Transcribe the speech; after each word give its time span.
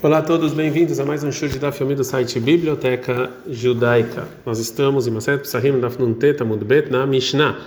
Olá 0.00 0.18
a 0.18 0.22
todos, 0.22 0.52
bem-vindos 0.52 0.98
a 0.98 1.04
mais 1.04 1.22
um 1.22 1.30
show 1.30 1.48
de 1.48 1.58
da 1.58 1.70
filme 1.70 1.94
do 1.94 2.02
site 2.02 2.40
Biblioteca 2.40 3.30
Judaica. 3.48 4.26
Nós 4.44 4.58
estamos 4.58 5.06
em 5.06 5.10
Maset 5.10 5.42
Psahim 5.42 5.78
da 5.78 5.90
Fnunteta 5.90 6.44
Mudbet 6.44 6.90
na 6.90 7.06
Mishnah. 7.06 7.60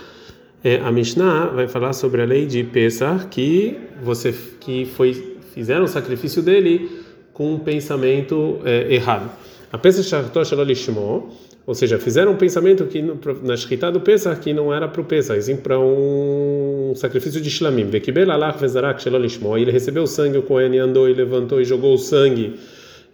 É, 0.64 0.78
a 0.78 0.90
Mishnah 0.90 1.46
vai 1.46 1.68
falar 1.68 1.92
sobre 1.92 2.20
a 2.20 2.24
lei 2.24 2.46
de 2.46 2.64
Pesach 2.64 3.26
que 3.28 3.78
você 4.02 4.34
que 4.60 4.84
foi 4.84 5.38
fizeram 5.54 5.84
o 5.84 5.88
sacrifício 5.88 6.42
dele 6.42 6.90
com 7.32 7.54
um 7.54 7.58
pensamento 7.58 8.60
é, 8.64 8.92
errado. 8.92 9.30
A 9.72 9.78
Pesach 9.78 10.08
Shachtosh 10.08 10.52
Lishmo 10.52 11.32
ou 11.66 11.74
seja, 11.74 11.98
fizeram 11.98 12.32
um 12.32 12.36
pensamento 12.36 12.86
que 12.86 13.02
na 13.42 13.56
Shkita 13.56 13.90
do 13.90 14.00
Pesach 14.00 14.40
que 14.40 14.52
não 14.52 14.72
era 14.72 14.86
para 14.86 15.00
o 15.00 15.04
Pesach, 15.04 15.42
sim 15.42 15.56
para 15.56 15.78
um 15.80 16.92
sacrifício 16.94 17.40
de 17.40 17.50
Shlamim. 17.50 17.90
E 17.92 19.62
ele 19.62 19.72
recebeu 19.72 20.04
o 20.04 20.06
sangue, 20.06 20.38
o 20.38 20.42
Cohen 20.42 20.78
andou 20.78 21.08
e 21.08 21.12
levantou 21.12 21.60
e 21.60 21.64
jogou 21.64 21.94
o 21.94 21.98
sangue 21.98 22.54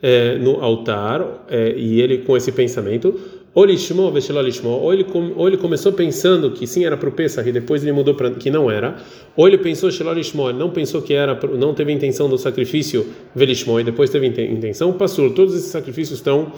é, 0.03 0.37
no 0.37 0.61
altar, 0.61 1.47
é, 1.49 1.73
e 1.75 2.03
ele 2.03 2.19
com 2.19 2.37
esse 2.37 2.53
pensamento, 2.53 3.19
ou 3.55 3.65
lishmo, 3.65 4.03
ou 4.03 4.93
ele, 4.93 5.07
ou 5.37 5.49
ele 5.49 5.57
começou 5.57 5.93
pensando 5.93 6.51
que 6.51 6.67
sim 6.67 6.85
era 6.85 6.97
para 6.97 7.09
o 7.09 7.13
Pesach 7.13 7.49
e 7.49 7.53
depois 7.53 7.83
ele 7.83 7.93
mudou 7.93 8.15
para 8.15 8.31
que 8.33 8.51
não 8.51 8.71
era, 8.71 8.97
ou 9.35 9.47
ele 9.49 9.59
pensou 9.59 9.89
ele 9.89 10.59
não 10.59 10.71
pensou 10.71 11.01
que 11.01 11.15
era, 11.15 11.39
não 11.57 11.73
teve 11.73 11.93
intenção 11.93 12.29
do 12.29 12.37
sacrifício 12.37 13.07
velishmo 13.35 13.81
e 13.81 13.85
depois 13.85 14.11
teve 14.11 14.27
intenção, 14.27 14.93
passou. 14.93 15.31
Todos 15.31 15.55
esses 15.55 15.71
sacrifícios 15.71 16.19
estão 16.19 16.53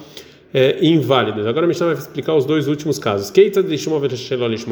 é, 0.55 0.79
inválidos. 0.81 1.45
Agora 1.49 1.67
a 1.67 1.69
Mishnah 1.69 1.87
vai 1.87 1.97
explicar 1.97 2.37
os 2.37 2.47
dois 2.47 2.69
últimos 2.69 2.97
casos. 2.97 3.33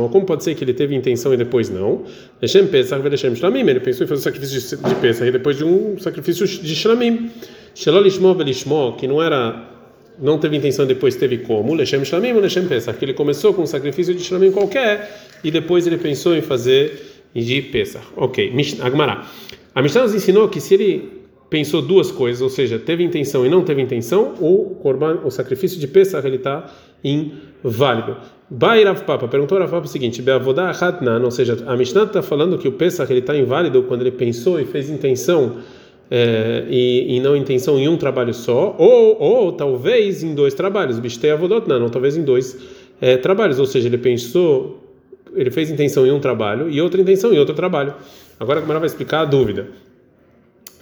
Como 0.08 0.24
pode 0.24 0.44
ser 0.44 0.54
que 0.54 0.62
ele 0.62 0.72
teve 0.72 0.94
intenção 0.94 1.34
e 1.34 1.36
depois 1.36 1.68
não? 1.68 2.04
Ele 2.40 3.80
pensou 3.80 4.04
em 4.04 4.08
fazer 4.08 4.20
o 4.20 4.22
sacrifício 4.22 4.78
de 4.78 4.94
Pesach 4.94 5.28
e 5.28 5.32
depois 5.32 5.58
de 5.58 5.64
um 5.64 5.98
sacrifício 5.98 6.46
de 6.46 6.74
Shlamim. 6.76 7.32
Que 8.96 9.08
não 9.08 9.20
era 9.20 9.68
não 10.20 10.38
teve 10.38 10.56
intenção 10.56 10.86
depois 10.86 11.16
teve 11.16 11.38
como 11.38 11.74
Lechem 11.74 12.04
Shlamim 12.04 12.34
Lechem 12.34 12.66
Pesach 12.66 12.98
que 12.98 13.04
ele 13.06 13.14
começou 13.14 13.54
com 13.54 13.62
um 13.62 13.66
sacrifício 13.66 14.14
de 14.14 14.22
Shlamim 14.22 14.52
qualquer 14.52 15.10
e 15.42 15.50
depois 15.50 15.86
ele 15.86 15.96
pensou 15.96 16.36
em 16.36 16.42
fazer 16.42 17.24
de 17.34 17.62
Pesach 17.62 18.04
ok 18.14 18.52
Agmará 18.82 19.26
a 19.74 19.80
Mishnah 19.80 20.02
nos 20.02 20.14
ensinou 20.14 20.50
que 20.50 20.60
se 20.60 20.74
ele 20.74 21.21
pensou 21.52 21.82
duas 21.82 22.10
coisas, 22.10 22.40
ou 22.40 22.48
seja, 22.48 22.78
teve 22.78 23.04
intenção 23.04 23.44
e 23.44 23.50
não 23.50 23.62
teve 23.62 23.82
intenção, 23.82 24.32
o 24.40 24.74
korban, 24.82 25.20
o 25.22 25.30
sacrifício 25.30 25.78
de 25.78 25.86
Pesach 25.86 26.26
ele 26.26 26.36
está 26.36 26.72
inválido. 27.04 28.16
Bai 28.48 28.82
Rav 28.82 29.02
Papa 29.04 29.28
perguntou 29.28 29.58
Rav 29.58 29.70
Papa 29.70 29.84
o 29.84 29.88
seguinte: 29.88 30.24
Hadnan, 30.80 31.22
ou 31.22 31.30
seja, 31.30 31.58
a 31.66 31.76
Mishnah 31.76 32.04
está 32.04 32.22
falando 32.22 32.56
que 32.56 32.66
o 32.66 32.72
Pesach 32.72 33.12
ele 33.12 33.20
está 33.20 33.36
inválido 33.36 33.82
quando 33.82 34.00
ele 34.00 34.12
pensou 34.12 34.58
e 34.58 34.64
fez 34.64 34.88
intenção 34.88 35.56
é, 36.10 36.64
e, 36.70 37.16
e, 37.16 37.20
não 37.20 37.36
intenção 37.36 37.78
em 37.78 37.86
um 37.86 37.98
trabalho 37.98 38.32
só, 38.32 38.74
ou, 38.78 39.20
ou 39.20 39.52
talvez 39.52 40.22
em 40.22 40.34
dois 40.34 40.54
trabalhos. 40.54 40.98
Bistei 40.98 41.30
não, 41.66 41.90
talvez 41.90 42.16
em 42.16 42.22
dois 42.22 42.58
é, 42.98 43.18
trabalhos, 43.18 43.58
ou 43.58 43.66
seja, 43.66 43.88
ele 43.88 43.98
pensou, 43.98 44.82
ele 45.34 45.50
fez 45.50 45.70
intenção 45.70 46.06
em 46.06 46.10
um 46.10 46.18
trabalho 46.18 46.70
e 46.70 46.80
outra 46.80 46.98
intenção 46.98 47.30
em 47.30 47.38
outro 47.38 47.54
trabalho. 47.54 47.94
Agora 48.40 48.58
a 48.58 48.62
Gamara 48.62 48.80
vai 48.80 48.86
explicar 48.86 49.20
a 49.20 49.24
dúvida. 49.26 49.68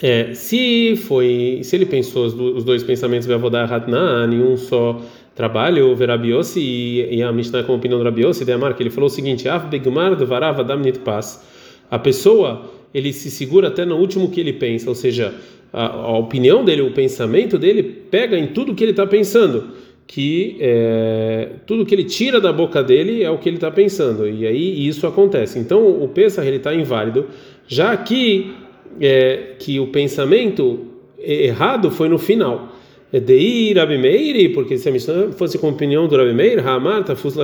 É, 0.03 0.33
se 0.33 0.97
foi, 0.97 1.61
se 1.63 1.77
ele 1.77 1.85
pensou 1.85 2.25
os, 2.25 2.35
os 2.35 2.65
dois 2.65 2.83
pensamentos 2.83 3.27
Beavodar 3.27 3.71
Hatna 3.71 4.27
em 4.33 4.41
um 4.41 4.57
só 4.57 4.99
trabalho, 5.35 5.95
Verabiosi 5.95 6.61
e, 6.61 7.17
e 7.17 7.23
a 7.23 7.31
Mishnah 7.31 7.65
com 7.65 7.73
a 7.73 7.77
opinião 7.77 7.99
do 7.99 8.05
Rabiosi, 8.05 8.45
de 8.45 8.53
Amar, 8.53 8.75
que 8.75 8.83
ele 8.83 8.91
falou 8.91 9.09
o 9.09 9.11
seguinte: 9.11 9.49
Af 9.49 9.69
Begmar 9.69 10.17
Damnit 10.17 11.01
Pas. 11.01 11.45
A 11.91 11.99
pessoa, 11.99 12.71
ele 12.95 13.13
se 13.13 13.31
segura 13.31 13.69
até 13.69 13.85
no 13.85 13.97
último 13.97 14.31
que 14.31 14.41
ele 14.41 14.55
pensa, 14.55 14.89
ou 14.89 14.95
seja, 14.95 15.35
a, 15.73 15.87
a 15.87 16.19
opinião 16.19 16.65
dele, 16.65 16.83
o 16.83 16.93
pensamento 16.93 17.59
dele, 17.59 17.83
pega 17.83 18.39
em 18.39 18.49
tudo 18.49 18.75
que 18.75 18.83
ele 18.83 18.93
está 18.93 19.07
pensando 19.07 19.73
que 20.07 20.57
é, 20.59 21.51
tudo 21.67 21.87
que 21.87 21.95
ele 21.95 22.03
tira 22.03 22.41
da 22.41 22.53
boca 22.53 22.83
dele 22.83 23.23
é 23.23 23.31
o 23.31 23.39
que 23.39 23.49
ele 23.49 23.59
está 23.59 23.71
pensando 23.71 24.29
e 24.29 24.45
aí 24.45 24.89
isso 24.89 25.07
acontece. 25.07 25.59
Então 25.59 25.87
o 25.87 26.09
Pesach 26.09 26.45
ele 26.45 26.57
está 26.57 26.75
inválido, 26.75 27.27
já 27.69 27.97
que 27.97 28.53
é, 29.01 29.55
que 29.59 29.79
o 29.79 29.89
pensamento 29.89 30.87
errado 31.19 31.91
foi 31.91 32.09
no 32.09 32.19
final. 32.19 32.75
É 33.13 33.19
de 33.19 33.37
ir 33.37 33.77
Rabi 33.77 33.99
Meir, 33.99 34.53
porque 34.55 34.79
se 34.79 34.89
a 34.89 34.93
Mishnah 34.93 35.33
fosse 35.33 35.59
com 35.59 35.67
a 35.67 35.71
opinião 35.71 36.07
do 36.07 36.17
Rabi 36.17 36.33
Meir, 36.33 36.67
Hamar 36.67 37.05
tafus 37.05 37.35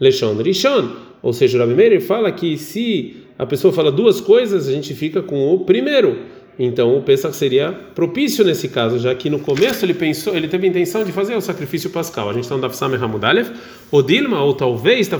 leshon 0.00 0.34
rishon. 0.42 0.90
Ou 1.22 1.32
seja, 1.32 1.56
o 1.56 1.60
Rabi 1.60 1.74
Meir 1.74 2.00
fala 2.00 2.30
que 2.32 2.58
se 2.58 3.16
a 3.38 3.46
pessoa 3.46 3.72
fala 3.72 3.90
duas 3.90 4.20
coisas, 4.20 4.68
a 4.68 4.72
gente 4.72 4.94
fica 4.94 5.22
com 5.22 5.54
o 5.54 5.60
primeiro. 5.60 6.18
Então 6.58 6.96
o 6.96 7.02
Pesach 7.02 7.34
seria 7.34 7.72
propício 7.72 8.44
nesse 8.44 8.68
caso, 8.68 8.98
já 8.98 9.14
que 9.14 9.28
no 9.28 9.38
começo 9.38 9.84
ele 9.84 9.94
pensou, 9.94 10.36
ele 10.36 10.46
teve 10.46 10.66
a 10.66 10.70
intenção 10.70 11.02
de 11.04 11.10
fazer 11.10 11.34
o 11.34 11.40
sacrifício 11.40 11.90
pascal. 11.90 12.30
A 12.30 12.32
gente 12.32 12.44
está 12.44 12.54
no 12.54 12.62
Dafsame 12.62 12.96
Hamudalev, 12.96 13.50
ou 13.90 14.02
Dilma, 14.02 14.40
ou 14.40 14.54
talvez, 14.54 15.08
tá, 15.08 15.18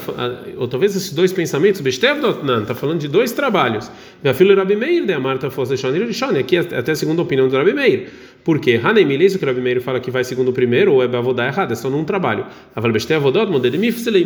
ou 0.57 0.69
talvez 0.69 0.95
esses 0.95 1.13
dois 1.13 1.33
pensamentos, 1.33 1.81
Bestevdotnan, 1.81 2.63
está 2.63 2.75
falando 2.75 3.01
de 3.01 3.09
dois 3.09 3.33
trabalhos. 3.33 3.91
Minha 4.23 4.35
filha 4.35 4.55
Rabi 4.55 4.77
Meir, 4.77 5.05
de 5.05 5.13
Amarta 5.13 5.51
fosse 5.51 5.77
Shonir 5.77 6.09
aqui 6.39 6.57
até 6.57 6.93
a 6.93 6.97
segunda 6.97 7.23
opinião 7.23 7.49
do 7.49 7.57
Rabi 7.57 7.73
Meir. 7.73 8.09
Por 8.45 8.61
quê? 8.61 8.79
Hanem 8.83 9.11
isso 9.23 9.39
que 9.39 9.45
o 9.45 9.49
Rabi 9.49 9.61
Meir 9.61 9.81
fala 9.81 9.99
que 9.99 10.11
vai 10.11 10.23
segundo 10.23 10.49
o 10.49 10.53
primeiro, 10.53 10.93
ou 10.93 11.03
é 11.03 11.09
Bavodá 11.09 11.47
errado, 11.47 11.73
é 11.73 11.75
só 11.75 11.91
num 11.91 12.05
trabalho. 12.05 12.47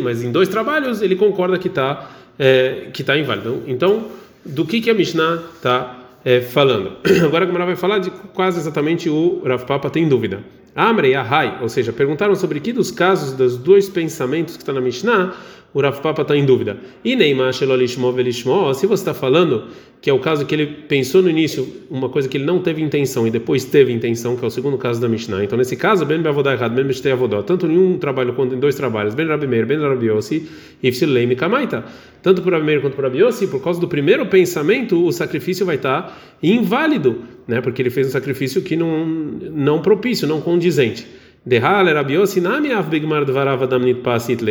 Mas 0.01 0.23
em 0.23 0.31
dois 0.31 0.49
trabalhos 0.49 1.01
ele 1.01 1.15
concorda 1.15 1.57
que 1.57 1.69
está 1.69 2.09
é, 2.39 2.87
que 2.93 3.03
tá 3.03 3.17
inválido. 3.17 3.63
Então, 3.67 4.05
do 4.45 4.65
que, 4.65 4.79
que 4.79 4.89
a 4.89 4.93
Mishnah 4.93 5.43
está 5.55 5.98
é, 6.23 6.41
falando. 6.41 6.97
Agora 7.23 7.45
a 7.45 7.47
Gemara 7.47 7.65
vai 7.65 7.75
falar 7.75 7.99
de 7.99 8.09
quase 8.09 8.59
exatamente 8.59 9.09
o 9.09 9.41
Rav 9.45 9.65
Papa 9.65 9.89
tem 9.89 10.07
dúvida. 10.07 10.43
Amrei 10.75 11.15
Ahai, 11.15 11.57
ou 11.61 11.67
seja, 11.67 11.91
perguntaram 11.91 12.35
sobre 12.35 12.59
que 12.59 12.71
dos 12.71 12.91
casos 12.91 13.33
dos 13.33 13.57
dois 13.57 13.89
pensamentos 13.89 14.55
que 14.55 14.61
está 14.61 14.71
na 14.71 14.79
Mishnah 14.79 15.33
o 15.73 15.81
Rav 15.81 16.01
Papa 16.01 16.23
está 16.23 16.35
em 16.35 16.45
dúvida. 16.45 16.77
E 17.03 17.15
Neymar 17.15 17.53
Shelolishmo 17.53 18.11
Velishmo, 18.11 18.73
se 18.73 18.87
você 18.87 19.01
está 19.01 19.13
falando 19.13 19.65
que 20.01 20.09
é 20.09 20.13
o 20.13 20.19
caso 20.19 20.45
que 20.45 20.55
ele 20.55 20.65
pensou 20.65 21.21
no 21.21 21.29
início 21.29 21.67
uma 21.89 22.07
coisa 22.07 22.29
que 22.29 22.37
ele 22.37 22.45
não 22.45 22.59
teve 22.59 22.81
intenção 22.81 23.27
e 23.27 23.31
depois 23.31 23.65
teve 23.65 23.91
intenção, 23.91 24.37
que 24.37 24.43
é 24.45 24.47
o 24.47 24.51
segundo 24.51 24.77
caso 24.77 25.01
da 25.01 25.09
Mishnah. 25.09 25.43
Então 25.43 25.57
nesse 25.57 25.75
caso, 25.75 26.05
Ben 26.05 26.21
Beavodá 26.21 26.53
errado, 26.53 26.73
Ben 26.73 26.85
Beshtei 26.85 27.11
Avodó, 27.11 27.41
tanto 27.41 27.67
em 27.67 27.77
um 27.77 27.97
trabalho 27.97 28.33
quanto 28.33 28.55
em 28.55 28.59
dois 28.59 28.75
trabalhos, 28.75 29.13
Ben 29.13 29.27
Rabi 29.27 29.45
Meir, 29.45 29.65
Ben 29.65 29.77
Rabi 29.77 30.07
Yossi, 30.07 30.47
Ifsileim 30.81 31.35
Kamaita. 31.35 31.83
Tanto 32.21 32.41
para 32.41 32.53
Rabi 32.53 32.65
Meir 32.65 32.81
quanto 32.81 32.95
para 32.95 33.07
Rabi 33.07 33.19
Yossi, 33.19 33.47
por 33.47 33.61
causa 33.61 33.81
do 33.81 33.87
primeiro 33.87 34.25
pensamento, 34.27 35.05
o 35.05 35.11
sacrifício 35.11 35.65
vai 35.65 35.75
estar 35.75 36.03
tá 36.03 36.17
inválido, 36.41 37.23
né? 37.45 37.59
Porque 37.59 37.81
ele 37.81 37.89
fez 37.89 38.07
um 38.07 38.11
sacrifício 38.11 38.61
que 38.61 38.77
não 38.77 39.05
não 39.05 39.81
propício, 39.81 40.25
não 40.25 40.39
condizente. 40.39 41.05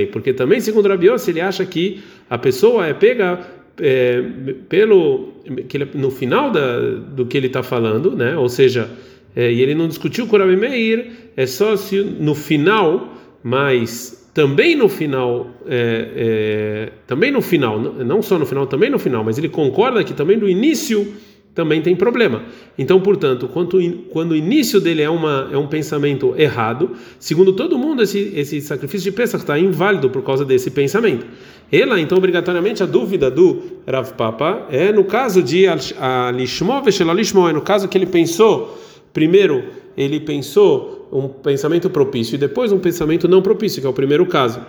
Porque 0.06 0.32
também, 0.32 0.60
segundo 0.60 0.88
Rabiossi, 0.88 1.30
ele 1.30 1.40
acha 1.40 1.64
que 1.64 2.02
a 2.28 2.38
pessoa 2.38 2.86
é 2.86 2.94
pega 2.94 3.40
é, 3.80 4.22
pelo 4.68 5.34
que 5.68 5.76
ele, 5.76 5.88
no 5.94 6.10
final 6.10 6.50
da, 6.50 6.80
do 6.80 7.26
que 7.26 7.36
ele 7.36 7.46
está 7.46 7.62
falando, 7.62 8.16
né? 8.16 8.36
Ou 8.36 8.48
seja, 8.48 8.90
é, 9.34 9.52
e 9.52 9.62
ele 9.62 9.74
não 9.74 9.88
discutiu 9.88 10.26
com 10.26 10.36
Rabi 10.36 10.56
Meir, 10.56 11.10
é 11.36 11.46
só 11.46 11.76
se 11.76 12.02
no 12.02 12.34
final, 12.34 13.14
mas 13.42 14.28
também 14.34 14.76
no 14.76 14.88
final, 14.88 15.50
é, 15.66 16.08
é 16.16 16.92
também 17.06 17.30
no 17.30 17.40
final, 17.40 17.78
não 17.80 18.22
só 18.22 18.38
no 18.38 18.46
final, 18.46 18.66
também 18.66 18.90
no 18.90 18.98
final, 18.98 19.24
mas 19.24 19.38
ele 19.38 19.48
concorda 19.48 20.02
que 20.02 20.12
também 20.12 20.36
no 20.36 20.48
início 20.48 21.14
também 21.58 21.82
tem 21.82 21.96
problema. 21.96 22.44
Então, 22.78 23.00
portanto, 23.00 23.48
quando, 23.48 23.80
quando 24.10 24.30
o 24.30 24.36
início 24.36 24.80
dele 24.80 25.02
é, 25.02 25.10
uma, 25.10 25.50
é 25.52 25.58
um 25.58 25.66
pensamento 25.66 26.32
errado, 26.38 26.92
segundo 27.18 27.52
todo 27.52 27.76
mundo, 27.76 28.00
esse, 28.00 28.32
esse 28.36 28.60
sacrifício 28.60 29.10
de 29.10 29.16
Pesach 29.16 29.42
está 29.42 29.58
inválido 29.58 30.08
por 30.08 30.22
causa 30.22 30.44
desse 30.44 30.70
pensamento. 30.70 31.26
Ela, 31.72 32.00
então, 32.00 32.16
obrigatoriamente, 32.16 32.80
a 32.80 32.86
dúvida 32.86 33.28
do 33.28 33.60
Rav 33.84 34.12
Papa 34.12 34.68
é 34.70 34.92
no 34.92 35.02
caso 35.02 35.42
de 35.42 35.64
Alishmo 35.66 36.80
Veshelolishmo, 36.80 37.48
é 37.48 37.52
no 37.52 37.60
caso 37.60 37.88
que 37.88 37.98
ele 37.98 38.06
pensou, 38.06 38.78
primeiro, 39.12 39.64
ele 39.96 40.20
pensou 40.20 41.08
um 41.10 41.26
pensamento 41.26 41.90
propício 41.90 42.36
e 42.36 42.38
depois 42.38 42.70
um 42.70 42.78
pensamento 42.78 43.26
não 43.26 43.42
propício, 43.42 43.80
que 43.80 43.86
é 43.88 43.90
o 43.90 43.92
primeiro 43.92 44.24
caso. 44.26 44.60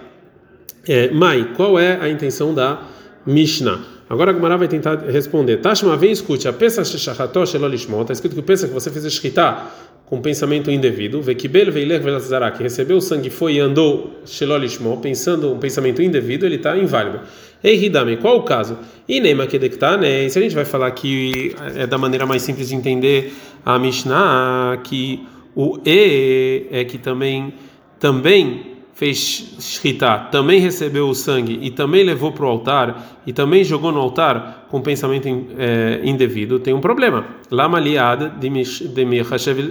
É, 0.88 1.12
Mai, 1.12 1.54
qual 1.56 1.78
é 1.78 2.00
a 2.02 2.10
intenção 2.10 2.52
da 2.52 2.82
Mishnah? 3.28 3.99
Agora 4.10 4.32
a 4.32 4.34
Gemara 4.34 4.58
vai 4.58 4.68
tentar 4.68 4.96
responder. 4.96 5.58
Tashma, 5.58 5.96
vem 5.96 6.12
escute. 6.12 6.48
A 6.48 6.54
peça 6.54 6.84
shachatosh 6.84 7.54
elolishmon. 7.54 8.02
Está 8.02 8.14
escrito 8.14 8.36
que 8.36 8.42
pensa 8.42 8.68
que 8.68 8.74
você 8.74 8.90
fez 8.90 9.06
escritar 9.06 9.72
com 10.08 10.20
pensamento 10.20 10.72
indevido. 10.72 11.22
Vekibel 11.22 11.72
veiler 11.72 12.02
velazará. 12.02 12.50
Que 12.50 12.64
recebeu 12.64 12.98
o 12.98 13.02
sangue, 13.02 13.30
foi 13.30 13.54
e 13.54 13.60
andou 13.60 14.20
shelolishmon, 14.26 14.98
pensando 14.98 15.54
um 15.54 15.60
pensamento 15.60 16.02
indevido, 16.02 16.44
ele 16.44 16.56
está 16.56 16.76
inválido. 16.76 17.20
Ei, 17.64 17.86
Hidame, 17.86 18.18
qual 18.18 18.38
o 18.38 18.44
caso? 18.44 18.80
E 19.08 19.20
Neima 19.20 19.46
né? 20.00 20.28
Se 20.28 20.40
a 20.40 20.42
gente 20.42 20.56
vai 20.56 20.66
falar 20.66 20.90
que 20.92 21.56
é 21.76 21.86
da 21.86 21.98
maneira 21.98 22.26
mais 22.26 22.42
simples 22.42 22.70
de 22.70 22.76
entender 22.76 23.32
a 23.64 23.78
Mishnah, 23.78 24.80
que 24.84 25.24
o 25.56 25.78
E 25.86 26.66
é 26.72 26.84
que 26.84 26.98
também, 26.98 27.54
também 28.00 28.79
fez 29.00 29.56
shritá, 29.62 30.18
também 30.18 30.60
recebeu 30.60 31.08
o 31.08 31.16
sangue 31.16 31.58
e 31.62 31.72
também 31.72 32.04
levou 32.04 32.34
para 32.34 32.46
o 32.46 32.50
altar 32.50 33.22
e 33.26 33.32
também 33.32 33.64
jogou 33.64 33.94
no 33.94 34.00
altar 34.02 34.68
com 34.70 34.82
pensamento 34.82 35.26
é, 35.58 36.02
indevido, 36.04 36.60
tem 36.60 36.74
um 36.74 36.82
problema. 36.82 37.26
Lama 37.50 37.80
liad 37.80 38.34
de 38.38 38.50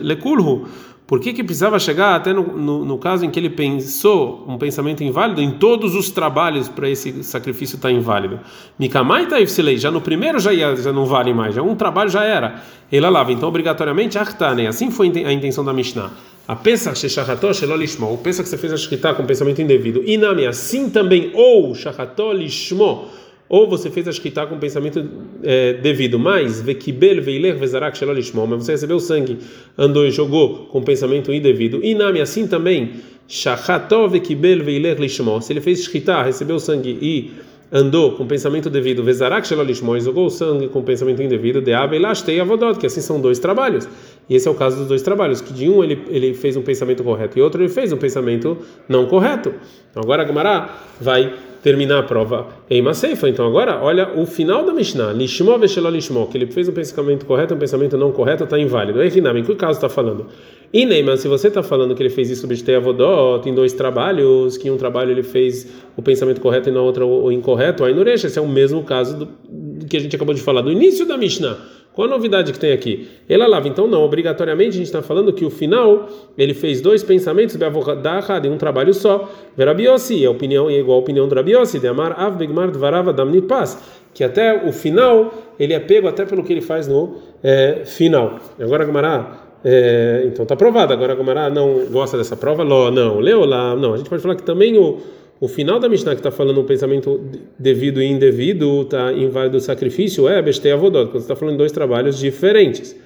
lekulhu. 0.02 0.66
Por 1.08 1.20
que, 1.20 1.32
que 1.32 1.42
precisava 1.42 1.78
chegar 1.78 2.16
até 2.16 2.34
no, 2.34 2.42
no, 2.42 2.84
no, 2.84 2.98
caso 2.98 3.24
em 3.24 3.30
que 3.30 3.40
ele 3.40 3.48
pensou 3.48 4.44
um 4.46 4.58
pensamento 4.58 5.02
inválido 5.02 5.40
em 5.40 5.52
todos 5.52 5.94
os 5.94 6.10
trabalhos 6.10 6.68
para 6.68 6.86
esse 6.86 7.24
sacrifício 7.24 7.76
estar 7.76 7.88
tá 7.88 7.94
inválido? 7.94 8.38
Mikamai 8.78 9.26
taifsilei, 9.26 9.78
já 9.78 9.90
no 9.90 10.02
primeiro 10.02 10.38
já, 10.38 10.52
ia, 10.52 10.76
já 10.76 10.92
não 10.92 11.06
vale 11.06 11.32
mais, 11.32 11.54
já 11.54 11.62
um 11.62 11.74
trabalho 11.74 12.10
já 12.10 12.24
era. 12.24 12.62
Ele 12.92 13.08
lava, 13.08 13.32
então 13.32 13.48
obrigatoriamente 13.48 14.18
achtane. 14.18 14.66
Assim 14.66 14.90
foi 14.90 15.10
a 15.24 15.32
intenção 15.32 15.64
da 15.64 15.72
Mishnah. 15.72 16.10
A 16.46 16.54
Pesach 16.54 17.08
shecható 17.08 17.54
shelolishmo, 17.54 18.12
o 18.12 18.18
Pesach 18.18 18.42
que 18.42 18.50
você 18.50 18.58
fez 18.58 18.74
a 18.74 18.76
shkita 18.76 19.14
com 19.14 19.24
pensamento 19.24 19.62
indevido. 19.62 20.02
Inami, 20.04 20.44
assim 20.44 20.90
também, 20.90 21.30
ou 21.32 21.74
shacható 21.74 22.32
lishmo, 22.32 23.06
ou 23.48 23.68
você 23.68 23.90
fez 23.90 24.06
a 24.06 24.12
shkita 24.12 24.46
com 24.46 24.58
pensamento 24.58 25.04
é, 25.42 25.74
devido, 25.74 26.18
mas 26.18 26.60
vekibel 26.60 27.22
veiler 27.22 27.56
vezarak 27.56 27.98
mas 28.04 28.64
você 28.64 28.72
recebeu 28.72 29.00
sangue, 29.00 29.38
andou 29.76 30.06
e 30.06 30.10
jogou 30.10 30.66
com 30.66 30.82
pensamento 30.82 31.32
indevido. 31.32 31.82
Inami, 31.82 32.20
assim 32.20 32.46
também, 32.46 32.92
vekibel 34.10 34.62
veiler 34.62 34.96
se 35.40 35.52
ele 35.52 35.60
fez 35.60 35.84
shkita, 35.84 36.22
recebeu 36.22 36.58
sangue 36.58 36.98
e 37.00 37.30
andou 37.70 38.12
com 38.12 38.26
pensamento 38.26 38.70
devido, 38.70 39.04
vezarak 39.04 39.46
shelolishmo, 39.46 39.98
jogou 40.00 40.30
sangue 40.30 40.68
com 40.68 40.82
pensamento 40.82 41.22
indevido, 41.22 41.60
de 41.60 41.72
abelastei 41.72 42.40
avodot, 42.40 42.78
que 42.78 42.86
assim 42.86 43.00
são 43.00 43.20
dois 43.20 43.38
trabalhos. 43.38 43.88
E 44.28 44.34
esse 44.34 44.48
é 44.48 44.50
o 44.50 44.54
caso 44.54 44.78
dos 44.78 44.88
dois 44.88 45.02
trabalhos, 45.02 45.40
que 45.40 45.52
de 45.52 45.68
um 45.68 45.84
ele, 45.84 46.02
ele 46.08 46.34
fez 46.34 46.56
um 46.56 46.62
pensamento 46.62 47.02
correto 47.04 47.38
e 47.38 47.42
outro 47.42 47.62
ele 47.62 47.68
fez 47.68 47.92
um 47.92 47.96
pensamento 47.96 48.58
não 48.88 49.06
correto. 49.06 49.52
Então 49.90 50.02
agora 50.02 50.22
a 50.22 50.26
Gemara 50.26 50.70
vai 51.00 51.34
terminar 51.62 51.98
a 51.98 52.02
prova 52.02 52.46
em 52.70 52.80
Maseifa. 52.80 53.28
Então 53.28 53.46
agora, 53.46 53.80
olha 53.82 54.12
o 54.16 54.26
final 54.26 54.64
da 54.64 54.72
Mishnah. 54.72 55.12
Lishmo 55.12 55.58
veshelo 55.58 55.90
lishmo, 55.90 56.26
que 56.28 56.38
ele 56.38 56.46
fez 56.46 56.68
um 56.68 56.72
pensamento 56.72 57.26
correto, 57.26 57.54
um 57.54 57.58
pensamento 57.58 57.96
não 57.96 58.12
correto, 58.12 58.44
está 58.44 58.58
inválido. 58.58 59.00
Aí, 59.00 59.08
Rinam, 59.08 59.36
em 59.36 59.44
que 59.44 59.54
caso 59.54 59.78
está 59.78 59.88
falando? 59.88 60.26
E 60.72 60.84
Neyman, 60.84 61.16
se 61.16 61.28
você 61.28 61.48
está 61.48 61.62
falando 61.62 61.94
que 61.94 62.02
ele 62.02 62.10
fez 62.10 62.28
isso 62.28 62.42
sobre 62.42 62.76
Avodot 62.76 63.48
em 63.48 63.54
dois 63.54 63.72
trabalhos, 63.72 64.58
que 64.58 64.68
em 64.68 64.70
um 64.70 64.76
trabalho 64.76 65.10
ele 65.10 65.22
fez 65.22 65.66
o 65.96 66.02
pensamento 66.02 66.40
correto 66.40 66.68
e 66.68 66.72
na 66.72 66.82
outra 66.82 67.06
o 67.06 67.32
incorreto, 67.32 67.84
aí 67.84 67.94
Nuresh, 67.94 68.24
esse 68.24 68.38
é 68.38 68.42
o 68.42 68.46
mesmo 68.46 68.82
caso 68.84 69.16
do 69.16 69.28
que 69.86 69.96
a 69.96 70.00
gente 70.00 70.14
acabou 70.14 70.34
de 70.34 70.42
falar, 70.42 70.60
do 70.60 70.70
início 70.70 71.06
da 71.06 71.16
Mishnah. 71.16 71.56
Qual 71.98 72.06
a 72.06 72.10
novidade 72.12 72.52
que 72.52 72.60
tem 72.60 72.70
aqui? 72.70 73.08
Ela 73.28 73.48
lava, 73.48 73.66
então 73.66 73.88
não, 73.88 74.04
obrigatoriamente 74.04 74.68
a 74.68 74.72
gente 74.74 74.86
está 74.86 75.02
falando 75.02 75.32
que 75.32 75.44
o 75.44 75.50
final 75.50 76.08
ele 76.38 76.54
fez 76.54 76.80
dois 76.80 77.02
pensamentos 77.02 77.56
em 77.56 78.50
um 78.50 78.56
trabalho 78.56 78.94
só. 78.94 79.28
Verabiosi, 79.56 80.24
a 80.24 80.30
opinião 80.30 80.70
é 80.70 80.74
igual 80.74 80.98
a 80.98 81.00
opinião 81.00 81.26
do 81.26 81.34
Rabiossi, 81.34 81.80
de 81.80 81.88
Amar 81.88 82.14
Av 82.16 82.36
Begmar 82.36 82.70
Dvarava 82.70 83.12
Damnit 83.12 83.48
Paz, 83.48 83.76
que 84.14 84.22
até 84.22 84.64
o 84.64 84.72
final 84.72 85.34
ele 85.58 85.74
é 85.74 85.80
pego 85.80 86.06
até 86.06 86.24
pelo 86.24 86.44
que 86.44 86.52
ele 86.52 86.60
faz 86.60 86.86
no 86.86 87.16
é, 87.42 87.82
final. 87.84 88.38
Agora, 88.60 88.84
Gamará. 88.84 89.48
É, 89.64 90.22
então 90.26 90.44
está 90.44 90.54
provado. 90.54 90.92
Agora 90.92 91.14
a 91.14 91.16
Gamará 91.16 91.50
não 91.50 91.84
gosta 91.90 92.16
dessa 92.16 92.36
prova? 92.36 92.62
Ló, 92.62 92.92
não. 92.92 93.18
Leu 93.18 93.44
lá, 93.44 93.74
não. 93.74 93.94
A 93.94 93.96
gente 93.96 94.08
pode 94.08 94.22
falar 94.22 94.36
que 94.36 94.44
também 94.44 94.78
o 94.78 95.00
o 95.40 95.46
final 95.46 95.78
da 95.78 95.88
Mishnah 95.88 96.12
que 96.12 96.20
está 96.20 96.30
falando 96.30 96.60
um 96.60 96.64
pensamento 96.64 97.20
devido 97.58 98.02
e 98.02 98.06
indevido, 98.06 98.82
está 98.82 99.12
inválido 99.12 99.60
sacrifício, 99.60 100.28
é 100.28 100.42
bestei 100.42 100.72
avodot, 100.72 101.10
quando 101.10 101.22
está 101.22 101.36
falando 101.36 101.56
dois 101.56 101.70
trabalhos 101.70 102.18
diferentes. 102.18 102.96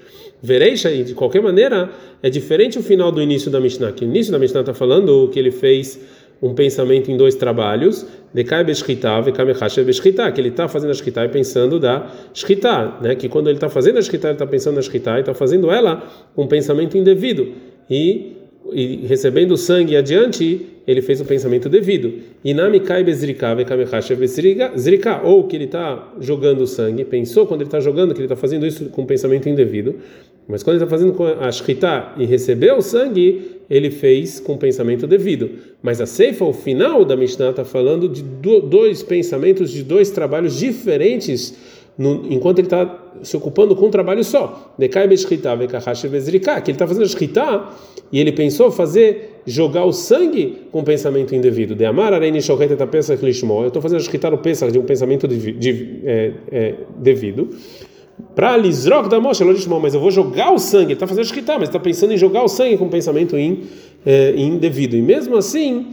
Vereisha, 0.42 0.90
e 0.90 1.04
de 1.04 1.14
qualquer 1.14 1.42
maneira, 1.42 1.90
é 2.22 2.30
diferente 2.30 2.78
o 2.78 2.82
final 2.82 3.12
do 3.12 3.22
início 3.22 3.50
da 3.50 3.60
Mishnah, 3.60 3.92
que 3.92 4.04
o 4.04 4.08
início 4.08 4.32
da 4.32 4.38
Mishnah 4.38 4.60
está 4.60 4.74
falando 4.74 5.28
que 5.28 5.38
ele 5.38 5.50
fez 5.50 6.00
um 6.42 6.54
pensamento 6.54 7.10
em 7.10 7.16
dois 7.16 7.36
trabalhos, 7.36 8.04
Dekai 8.34 8.64
que 8.64 10.40
ele 10.40 10.48
está 10.48 10.66
fazendo 10.66 10.90
a 10.90 10.94
Shchitá 10.94 11.24
e 11.24 11.28
pensando 11.28 11.78
da 11.78 12.10
Shchitá, 12.34 12.98
né? 13.00 13.14
que 13.14 13.28
quando 13.28 13.48
ele 13.48 13.58
está 13.58 13.68
fazendo 13.68 13.98
a 13.98 14.02
Shchitá, 14.02 14.28
ele 14.28 14.34
está 14.34 14.46
pensando 14.46 14.76
na 14.76 14.82
Shchitá 14.82 15.18
e 15.18 15.20
está 15.20 15.34
fazendo 15.34 15.70
ela 15.70 16.02
um 16.36 16.48
pensamento 16.48 16.96
indevido. 16.96 17.52
E 17.88 18.41
e 18.74 19.06
recebendo 19.06 19.56
sangue 19.56 19.96
adiante, 19.96 20.66
ele 20.86 21.00
fez 21.00 21.20
o 21.20 21.24
pensamento 21.24 21.68
devido. 21.68 22.12
Ou 25.24 25.44
que 25.44 25.56
ele 25.56 25.64
está 25.64 26.12
jogando 26.20 26.66
sangue, 26.66 27.04
pensou 27.04 27.46
quando 27.46 27.60
ele 27.60 27.68
está 27.68 27.80
jogando 27.80 28.12
que 28.14 28.20
ele 28.20 28.26
está 28.26 28.36
fazendo 28.36 28.66
isso 28.66 28.86
com 28.86 29.06
pensamento 29.06 29.48
indevido, 29.48 29.96
mas 30.48 30.62
quando 30.62 30.76
ele 30.76 30.84
está 30.84 30.96
fazendo 30.96 31.12
com 31.12 31.24
a 31.24 31.50
shkita 31.50 32.14
e 32.18 32.24
recebeu 32.24 32.76
o 32.76 32.82
sangue, 32.82 33.60
ele 33.70 33.90
fez 33.90 34.40
com 34.40 34.56
pensamento 34.56 35.06
devido. 35.06 35.50
Mas 35.82 36.00
a 36.00 36.06
seifa, 36.06 36.44
o 36.44 36.52
final 36.52 37.04
da 37.04 37.16
Mishnah, 37.16 37.50
está 37.50 37.64
falando 37.64 38.08
de 38.08 38.22
dois 38.22 39.02
pensamentos, 39.02 39.70
de 39.70 39.82
dois 39.82 40.10
trabalhos 40.10 40.58
diferentes 40.58 41.56
no, 41.96 42.26
enquanto 42.30 42.58
ele 42.58 42.66
está 42.66 42.98
se 43.22 43.36
ocupando 43.36 43.76
com 43.76 43.86
um 43.86 43.90
trabalho 43.90 44.24
só. 44.24 44.74
Que 46.60 46.70
ele 46.70 46.76
está 46.76 46.86
fazendo 46.86 47.08
shkita 47.08 47.68
e 48.12 48.20
ele 48.20 48.30
pensou 48.30 48.70
fazer 48.70 49.40
jogar 49.46 49.84
o 49.84 49.92
sangue 49.92 50.66
com 50.70 50.84
pensamento 50.84 51.34
indevido. 51.34 51.74
De 51.74 51.84
amar 51.84 52.12
Eu 53.62 53.68
estou 53.68 53.80
fazendo 53.80 54.00
shkita 54.00 54.28
o 54.28 54.38
pesach 54.38 54.70
de 54.70 54.78
um 54.78 54.84
pensamento 54.84 55.26
de, 55.26 55.52
de, 55.52 56.00
é, 56.04 56.32
é, 56.50 56.74
devido. 56.98 57.48
Para 58.34 58.56
lisrok 58.56 59.08
da 59.08 59.18
mosha, 59.18 59.44
mas 59.80 59.94
eu 59.94 60.00
vou 60.00 60.10
jogar 60.10 60.52
o 60.52 60.58
sangue. 60.58 60.92
Está 60.92 61.06
fazendo 61.06 61.24
shkita, 61.24 61.54
mas 61.58 61.68
está 61.70 61.80
pensando 61.80 62.12
em 62.12 62.18
jogar 62.18 62.44
o 62.44 62.48
sangue 62.48 62.76
com 62.76 62.88
pensamento 62.88 63.38
in, 63.38 63.62
é, 64.04 64.34
indevido. 64.36 64.94
E 64.94 65.00
mesmo 65.00 65.36
assim 65.36 65.86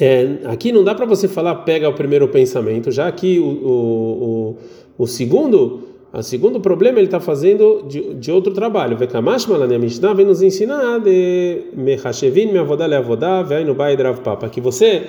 é, 0.00 0.38
aqui 0.46 0.72
não 0.72 0.82
dá 0.82 0.94
para 0.94 1.04
você 1.04 1.28
falar 1.28 1.56
pega 1.56 1.88
o 1.88 1.92
primeiro 1.92 2.26
pensamento, 2.28 2.90
já 2.90 3.12
que 3.12 3.38
o, 3.38 3.44
o, 3.44 4.56
o, 4.98 5.04
o 5.04 5.06
segundo, 5.06 5.82
o 6.12 6.22
segundo 6.22 6.58
problema 6.60 6.98
ele 6.98 7.06
está 7.06 7.20
fazendo 7.20 7.84
de, 7.88 8.14
de 8.14 8.32
outro 8.32 8.52
trabalho. 8.52 8.96
Vekamash 8.96 9.46
Mishnah 9.46 10.12
vem 10.12 10.26
nos 10.26 10.42
ensinar 10.42 10.98
de 10.98 11.62
papa 14.22 14.48
que 14.48 14.60
você 14.60 15.06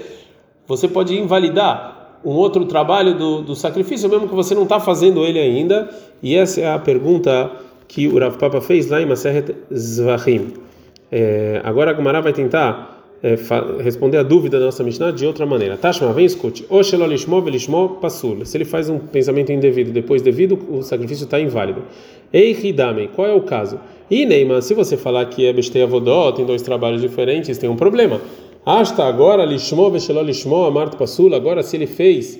você 0.68 0.88
pode 0.88 1.18
invalidar 1.18 2.20
um 2.24 2.32
outro 2.32 2.66
trabalho 2.66 3.18
do, 3.18 3.42
do 3.42 3.56
sacrifício 3.56 4.08
mesmo 4.08 4.28
que 4.28 4.36
você 4.36 4.54
não 4.54 4.64
está 4.64 4.80
fazendo 4.80 5.26
ele 5.26 5.40
ainda. 5.40 5.90
E 6.22 6.36
essa 6.36 6.62
é 6.62 6.72
a 6.72 6.78
pergunta 6.78 7.52
que 7.88 8.08
o 8.08 8.20
Rav 8.20 8.38
Papa 8.38 8.62
fez 8.62 8.88
lá 8.88 9.02
em 9.02 9.06
Maseret 9.06 9.56
Zvahim. 9.74 10.54
É, 11.12 11.60
agora 11.64 11.92
a 11.92 11.94
Gumara 11.94 12.22
vai 12.22 12.32
tentar 12.32 13.01
é, 13.24 13.36
responder 13.82 14.18
a 14.18 14.24
dúvida 14.24 14.60
da 14.60 14.66
nossa 14.66 14.84
Mishnah 14.84 15.12
de 15.12 15.26
outra 15.26 15.46
maneira. 15.46 15.78
Tashma, 15.78 16.12
vem 16.12 16.26
escute. 16.26 16.66
Oshelolishmo 16.70 17.42
velishmo 17.42 17.98
pasul. 18.02 18.46
Se 18.46 18.58
ele 18.58 18.66
faz 18.66 18.90
um 18.90 18.98
pensamento 18.98 19.52
indevido 19.52 19.92
depois 19.92 20.22
devido, 20.22 20.58
o 20.70 20.82
sacrifício 20.82 21.26
está 21.26 21.40
inválido. 21.40 21.84
Ei 22.34 22.52
hidame, 22.52 23.10
qual 23.10 23.28
é 23.28 23.34
o 23.34 23.42
caso? 23.42 23.80
E 24.10 24.26
Neima, 24.26 24.62
se 24.62 24.74
você 24.74 24.98
falar 24.98 25.26
que 25.26 25.46
é 25.46 25.54
bestei 25.54 25.84
avodó, 25.84 26.32
tem 26.32 26.46
dois 26.46 26.62
trabalhos 26.62 27.02
diferentes, 27.02 27.58
tem 27.58 27.70
um 27.70 27.76
problema. 27.76 28.20
Asta 28.66 29.04
agora 29.04 29.46
lishmo 29.46 29.90
veshelolishmo 29.92 30.66
amart 30.66 30.96
pasul. 30.96 31.36
Agora 31.36 31.62
se 31.62 31.78
ele 31.78 31.88
fez, 31.88 32.40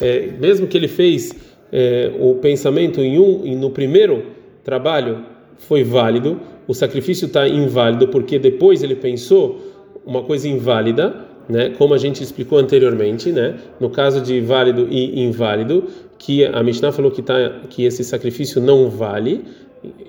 é, 0.00 0.28
mesmo 0.40 0.66
que 0.66 0.76
ele 0.76 0.88
fez 0.88 1.34
é, 1.70 2.10
o 2.18 2.34
pensamento 2.36 3.00
em 3.00 3.18
um, 3.18 3.58
no 3.58 3.70
primeiro 3.70 4.24
trabalho 4.64 5.24
foi 5.58 5.82
válido, 5.84 6.40
o 6.66 6.74
sacrifício 6.74 7.26
está 7.26 7.46
inválido 7.48 8.08
porque 8.08 8.38
depois 8.38 8.82
ele 8.82 8.94
pensou 8.94 9.60
uma 10.04 10.22
coisa 10.22 10.48
inválida, 10.48 11.14
né, 11.48 11.70
como 11.70 11.94
a 11.94 11.98
gente 11.98 12.22
explicou 12.22 12.58
anteriormente, 12.58 13.30
né, 13.32 13.56
no 13.80 13.90
caso 13.90 14.20
de 14.20 14.40
válido 14.40 14.86
e 14.90 15.20
inválido, 15.22 15.84
que 16.18 16.44
a 16.44 16.62
Mishnah 16.62 16.92
falou 16.92 17.10
que, 17.10 17.22
tá, 17.22 17.60
que 17.68 17.84
esse 17.84 18.04
sacrifício 18.04 18.60
não 18.60 18.88
vale, 18.88 19.44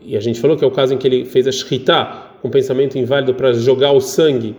e 0.03 0.15
a 0.15 0.19
gente 0.19 0.39
falou 0.39 0.55
que 0.55 0.63
é 0.63 0.67
o 0.67 0.71
caso 0.71 0.93
em 0.93 0.97
que 0.97 1.07
ele 1.07 1.25
fez 1.25 1.47
a 1.47 1.51
shritá, 1.51 2.31
um 2.43 2.49
pensamento 2.49 2.97
inválido 2.97 3.33
para 3.33 3.53
jogar 3.53 3.91
o 3.91 3.99
sangue, 3.99 4.55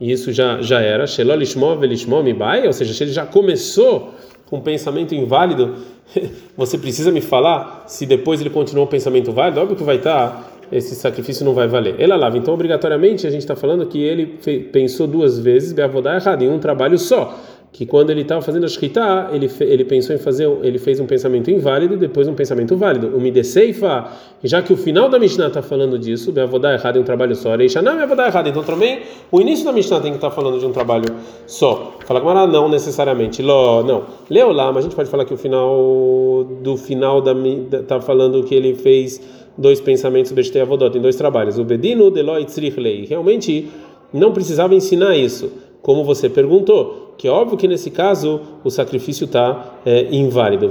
e 0.00 0.12
isso 0.12 0.32
já, 0.32 0.60
já 0.60 0.80
era, 0.80 1.04
ou 1.04 2.72
seja, 2.72 2.92
se 2.92 3.04
ele 3.04 3.12
já 3.12 3.26
começou 3.26 4.14
com 4.46 4.58
um 4.58 4.60
pensamento 4.60 5.14
inválido, 5.14 5.76
você 6.56 6.78
precisa 6.78 7.10
me 7.10 7.20
falar 7.20 7.84
se 7.86 8.06
depois 8.06 8.40
ele 8.40 8.50
continuou 8.50 8.86
o 8.86 8.88
pensamento 8.88 9.32
válido, 9.32 9.60
óbvio 9.60 9.76
que 9.76 9.82
vai 9.82 9.96
estar 9.96 10.30
tá 10.30 10.57
esse 10.70 10.94
sacrifício 10.94 11.44
não 11.44 11.54
vai 11.54 11.66
valer. 11.66 11.96
Ela 11.98 12.16
lava. 12.16 12.36
Então, 12.36 12.52
obrigatoriamente, 12.52 13.26
a 13.26 13.30
gente 13.30 13.40
está 13.40 13.56
falando 13.56 13.86
que 13.86 14.02
ele 14.02 14.38
pensou 14.72 15.06
duas 15.06 15.38
vezes, 15.38 15.72
Beavodá 15.72 16.16
errado, 16.16 16.42
em 16.42 16.48
um 16.48 16.58
trabalho 16.58 16.98
só. 16.98 17.36
Que 17.70 17.84
quando 17.84 18.08
ele 18.08 18.22
estava 18.22 18.40
fazendo 18.40 18.64
a 18.64 18.68
shkita, 18.68 19.28
ele, 19.30 19.50
ele 19.60 19.84
pensou 19.84 20.16
em 20.16 20.18
fazer, 20.18 20.48
ele 20.62 20.78
fez 20.78 20.98
um 21.00 21.06
pensamento 21.06 21.50
inválido 21.50 21.94
e 21.94 21.96
depois 21.98 22.26
um 22.26 22.34
pensamento 22.34 22.74
válido. 22.76 23.08
O 23.14 23.20
mideseifa, 23.20 24.10
já 24.42 24.62
que 24.62 24.72
o 24.72 24.76
final 24.76 25.08
da 25.08 25.18
Mishnah 25.18 25.48
está 25.48 25.60
falando 25.60 25.98
disso, 25.98 26.32
Beavodá 26.32 26.72
errado 26.72 26.96
em 26.96 27.00
um 27.00 27.04
trabalho 27.04 27.36
só. 27.36 27.54
Reisha 27.54 27.82
não, 27.82 27.96
Beavodá 27.96 28.26
errado. 28.26 28.48
Então, 28.48 28.64
também, 28.64 29.02
o 29.30 29.38
início 29.40 29.66
da 29.66 29.72
Mishnah 29.72 30.00
tem 30.00 30.12
que 30.12 30.16
estar 30.16 30.30
tá 30.30 30.34
falando 30.34 30.58
de 30.58 30.64
um 30.64 30.72
trabalho 30.72 31.14
só. 31.46 31.98
Fala 32.06 32.22
com 32.22 32.30
ela, 32.30 32.46
não 32.46 32.70
necessariamente. 32.70 33.42
Ló, 33.42 33.82
não. 33.82 34.04
Leu 34.30 34.50
lá, 34.50 34.72
mas 34.72 34.78
a 34.78 34.88
gente 34.88 34.96
pode 34.96 35.10
falar 35.10 35.26
que 35.26 35.34
o 35.34 35.38
final 35.38 36.46
do 36.62 36.76
final 36.78 37.20
da 37.20 37.32
está 37.32 38.00
falando 38.00 38.42
que 38.44 38.54
ele 38.54 38.74
fez 38.74 39.20
dois 39.58 39.80
pensamentos 39.80 40.32
Avodot, 40.62 40.96
em 40.96 41.00
dois 41.00 41.16
trabalhos. 41.16 41.58
O 41.58 41.64
Bedino 41.64 42.10
Deloit 42.10 42.46
Tzrichlei. 42.46 43.04
Realmente 43.04 43.68
não 44.12 44.32
precisava 44.32 44.74
ensinar 44.74 45.16
isso. 45.16 45.50
como 45.82 46.04
você 46.04 46.28
perguntou, 46.28 47.14
que 47.16 47.26
é 47.26 47.30
óbvio 47.30 47.56
que 47.56 47.66
nesse 47.66 47.90
caso 47.90 48.40
o 48.64 48.70
sacrifício 48.70 49.24
está 49.24 49.80
é, 49.86 50.08
inválido. 50.10 50.70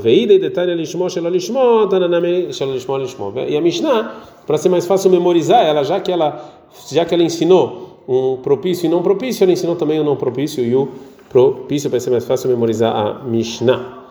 E 3.49 3.57
a 3.57 3.61
Mishnah, 3.61 4.15
para 4.45 4.57
ser 4.57 4.69
mais 4.69 4.85
fácil 4.85 5.09
memorizar 5.09 5.65
ela, 5.65 5.83
já 5.83 5.99
que 5.99 6.11
ela, 6.11 6.67
já 6.91 7.03
que 7.05 7.13
ela 7.13 7.23
ensinou 7.23 8.03
um 8.07 8.37
propício 8.37 8.85
e 8.85 8.89
não 8.89 9.01
propício, 9.01 9.43
ela 9.43 9.53
ensinou 9.53 9.75
também 9.75 9.99
o 9.99 10.03
não 10.03 10.15
propício 10.15 10.63
e 10.63 10.75
o 10.75 10.89
propício 11.29 11.89
para 11.89 11.99
ser 11.99 12.11
mais 12.11 12.25
fácil 12.25 12.49
memorizar 12.49 12.95
a 12.95 13.23
Mishnah. 13.23 14.05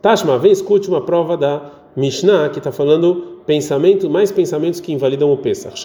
Tashma, 0.00 0.38
vem 0.38 0.52
escute 0.52 0.88
uma 0.88 1.00
prova 1.00 1.36
da 1.36 1.60
Mishnah 1.96 2.48
que 2.48 2.58
está 2.58 2.72
falando 2.72 3.31
pensamento, 3.46 4.08
mais 4.08 4.30
pensamentos 4.30 4.80
que 4.80 4.92
invalidam 4.92 5.32
o 5.32 5.36
Pesach. 5.36 5.78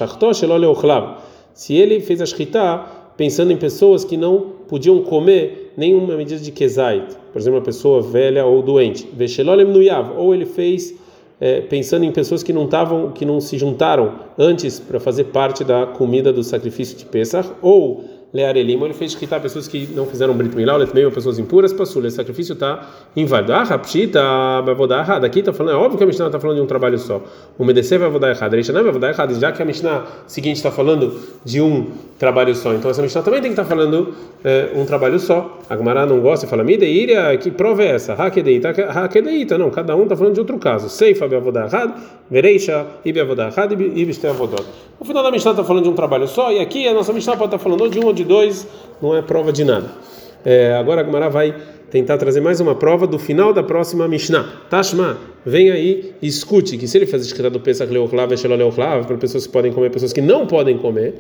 Se 1.54 1.76
ele 1.76 2.00
fez 2.00 2.22
a 2.22 2.26
Shkita 2.26 2.86
pensando 3.18 3.52
em 3.52 3.58
pessoas 3.58 4.04
que 4.04 4.16
não 4.16 4.54
podiam 4.68 5.02
comer 5.02 5.74
nenhuma 5.76 6.16
medida 6.16 6.40
de 6.40 6.52
kezait, 6.52 7.16
por 7.34 7.40
exemplo, 7.40 7.60
uma 7.60 7.66
pessoa 7.66 8.02
velha 8.02 8.46
ou 8.46 8.62
doente, 8.62 9.08
ou 10.18 10.36
ele 10.36 10.46
fez 10.46 10.96
é, 11.40 11.62
pensando 11.62 12.04
em 12.04 12.12
pessoas 12.12 12.42
que 12.44 12.52
não 12.52 12.66
estavam, 12.66 13.12
que 13.12 13.26
não 13.26 13.40
se 13.40 13.58
juntaram 13.58 14.14
antes 14.38 14.80
para 14.80 15.00
fazer 15.00 15.26
parte 15.26 15.64
da 15.64 15.86
comida 15.86 16.34
do 16.34 16.44
sacrifício 16.44 16.98
de 16.98 17.06
Pesach, 17.06 17.50
ou 17.62 18.04
Learelim, 18.34 18.84
ele 18.84 18.94
fez 18.94 19.16
quitar 19.16 19.42
pessoas 19.42 19.68
que 19.68 19.88
não 19.88 20.06
fizeram 20.06 20.34
Brit 20.34 20.56
Milá, 20.56 20.74
ou 20.74 20.80
Letmeio, 20.80 21.12
pessoas 21.12 21.40
impuras, 21.40 21.72
passou, 21.72 22.02
o 22.02 22.12
sacrifício 22.12 22.54
está 22.54 22.90
inválido. 23.16 23.54
Ah, 23.54 23.64
Rapshita, 23.64 24.20
dar 24.88 25.00
errado. 25.00 25.24
Aqui 25.24 25.40
está 25.40 25.54
falando, 25.54 25.76
é 25.76 25.78
óbvio 25.78 25.98
que 25.98 26.04
a 26.04 26.08
Mishnah 26.08 26.26
está 26.28 26.40
falando 26.40 26.58
de 26.58 26.64
um 26.64 26.68
trabalho 26.68 27.00
só. 27.00 27.24
O 27.58 27.64
Medecer 27.64 28.00
vai 28.00 28.20
dar 28.20 28.30
errado, 28.30 28.54
a 28.54 28.56
Reishaná 28.56 28.82
vai 28.82 29.00
dar 29.00 29.10
errado, 29.10 29.40
já 29.40 29.52
que 29.52 29.62
a 29.62 29.66
Mishnah 29.66 30.06
seguinte 30.28 30.58
está 30.58 30.72
falando 30.72 31.18
de 31.46 31.62
um 31.62 31.88
trabalho 32.18 32.54
só. 32.56 32.74
Então 32.74 32.90
essa 32.90 33.02
Mishnah 33.02 33.22
também 33.22 33.42
tem 33.42 33.54
que 33.54 33.60
estar 33.60 33.66
falando 33.66 34.14
é, 34.44 34.72
um 34.76 34.86
trabalho 34.86 35.20
só. 35.20 35.60
A 35.70 35.78
Gemara 35.78 36.06
não 36.06 36.20
gosta 36.20 36.46
e 36.46 36.50
fala, 36.50 36.64
Mideiria, 36.64 37.38
que 37.38 37.52
prova 37.52 37.84
é 37.84 37.88
essa? 37.92 38.14
Hakedeita, 38.14 38.70
Hakedeita, 38.70 39.58
não, 39.58 39.70
cada 39.70 39.96
um 39.96 40.04
está 40.04 40.16
falando 40.16 40.34
de 40.34 40.40
outro 40.40 40.58
caso. 40.58 40.90
Seifa, 40.90 41.26
errado, 41.26 41.94
Vereisha, 42.30 42.86
Ibe 43.06 43.20
errado, 43.20 43.82
e 43.82 44.02
Ibiste 44.02 44.26
Avodot. 44.28 44.66
O 45.00 45.06
final 45.06 45.24
da 45.24 45.32
Mishnah 45.32 45.52
está 45.52 45.64
falando 45.64 45.84
de 45.84 45.90
um 45.90 45.96
trabalho 45.96 46.28
só, 46.28 46.52
e 46.52 46.60
aqui 46.60 46.88
a 46.88 46.94
nossa 46.94 47.14
Mishnah 47.14 47.38
pode 47.38 47.56
estar 47.56 47.58
tá 47.58 47.64
falando 47.64 47.90
de 47.90 48.00
um 48.00 48.06
ou 48.06 48.14
de 48.14 48.24
dois, 48.24 48.68
não 49.02 49.16
é 49.16 49.22
prova 49.22 49.52
de 49.52 49.64
nada. 49.64 49.92
É, 50.44 50.76
agora 50.76 51.02
a 51.02 51.04
Gemara 51.04 51.30
vai 51.30 51.54
tentar 51.90 52.18
trazer 52.18 52.42
mais 52.42 52.60
uma 52.60 52.76
prova 52.76 53.08
do 53.08 53.18
final 53.18 53.54
da 53.54 53.64
próxima 53.64 54.08
Mishnah. 54.08 54.44
Tashma, 54.70 55.18
vem 55.46 55.72
aí 55.72 56.14
e 56.22 56.28
escute 56.28 56.78
que 56.78 56.88
se 56.88 56.98
ele 56.98 57.06
faz 57.06 57.26
escrita 57.26 57.50
do 57.50 57.60
Pesach 57.60 57.92
Leochlav, 57.92 58.34
Echelon 58.34 58.56
Leochlav, 58.56 59.06
para 59.06 59.18
pessoas 59.18 59.48
que 59.48 59.54
podem 59.54 59.72
comer, 59.72 59.90
pessoas 59.90 60.12
que 60.12 60.22
não 60.22 60.46
podem 60.46 60.78
comer, 60.78 61.16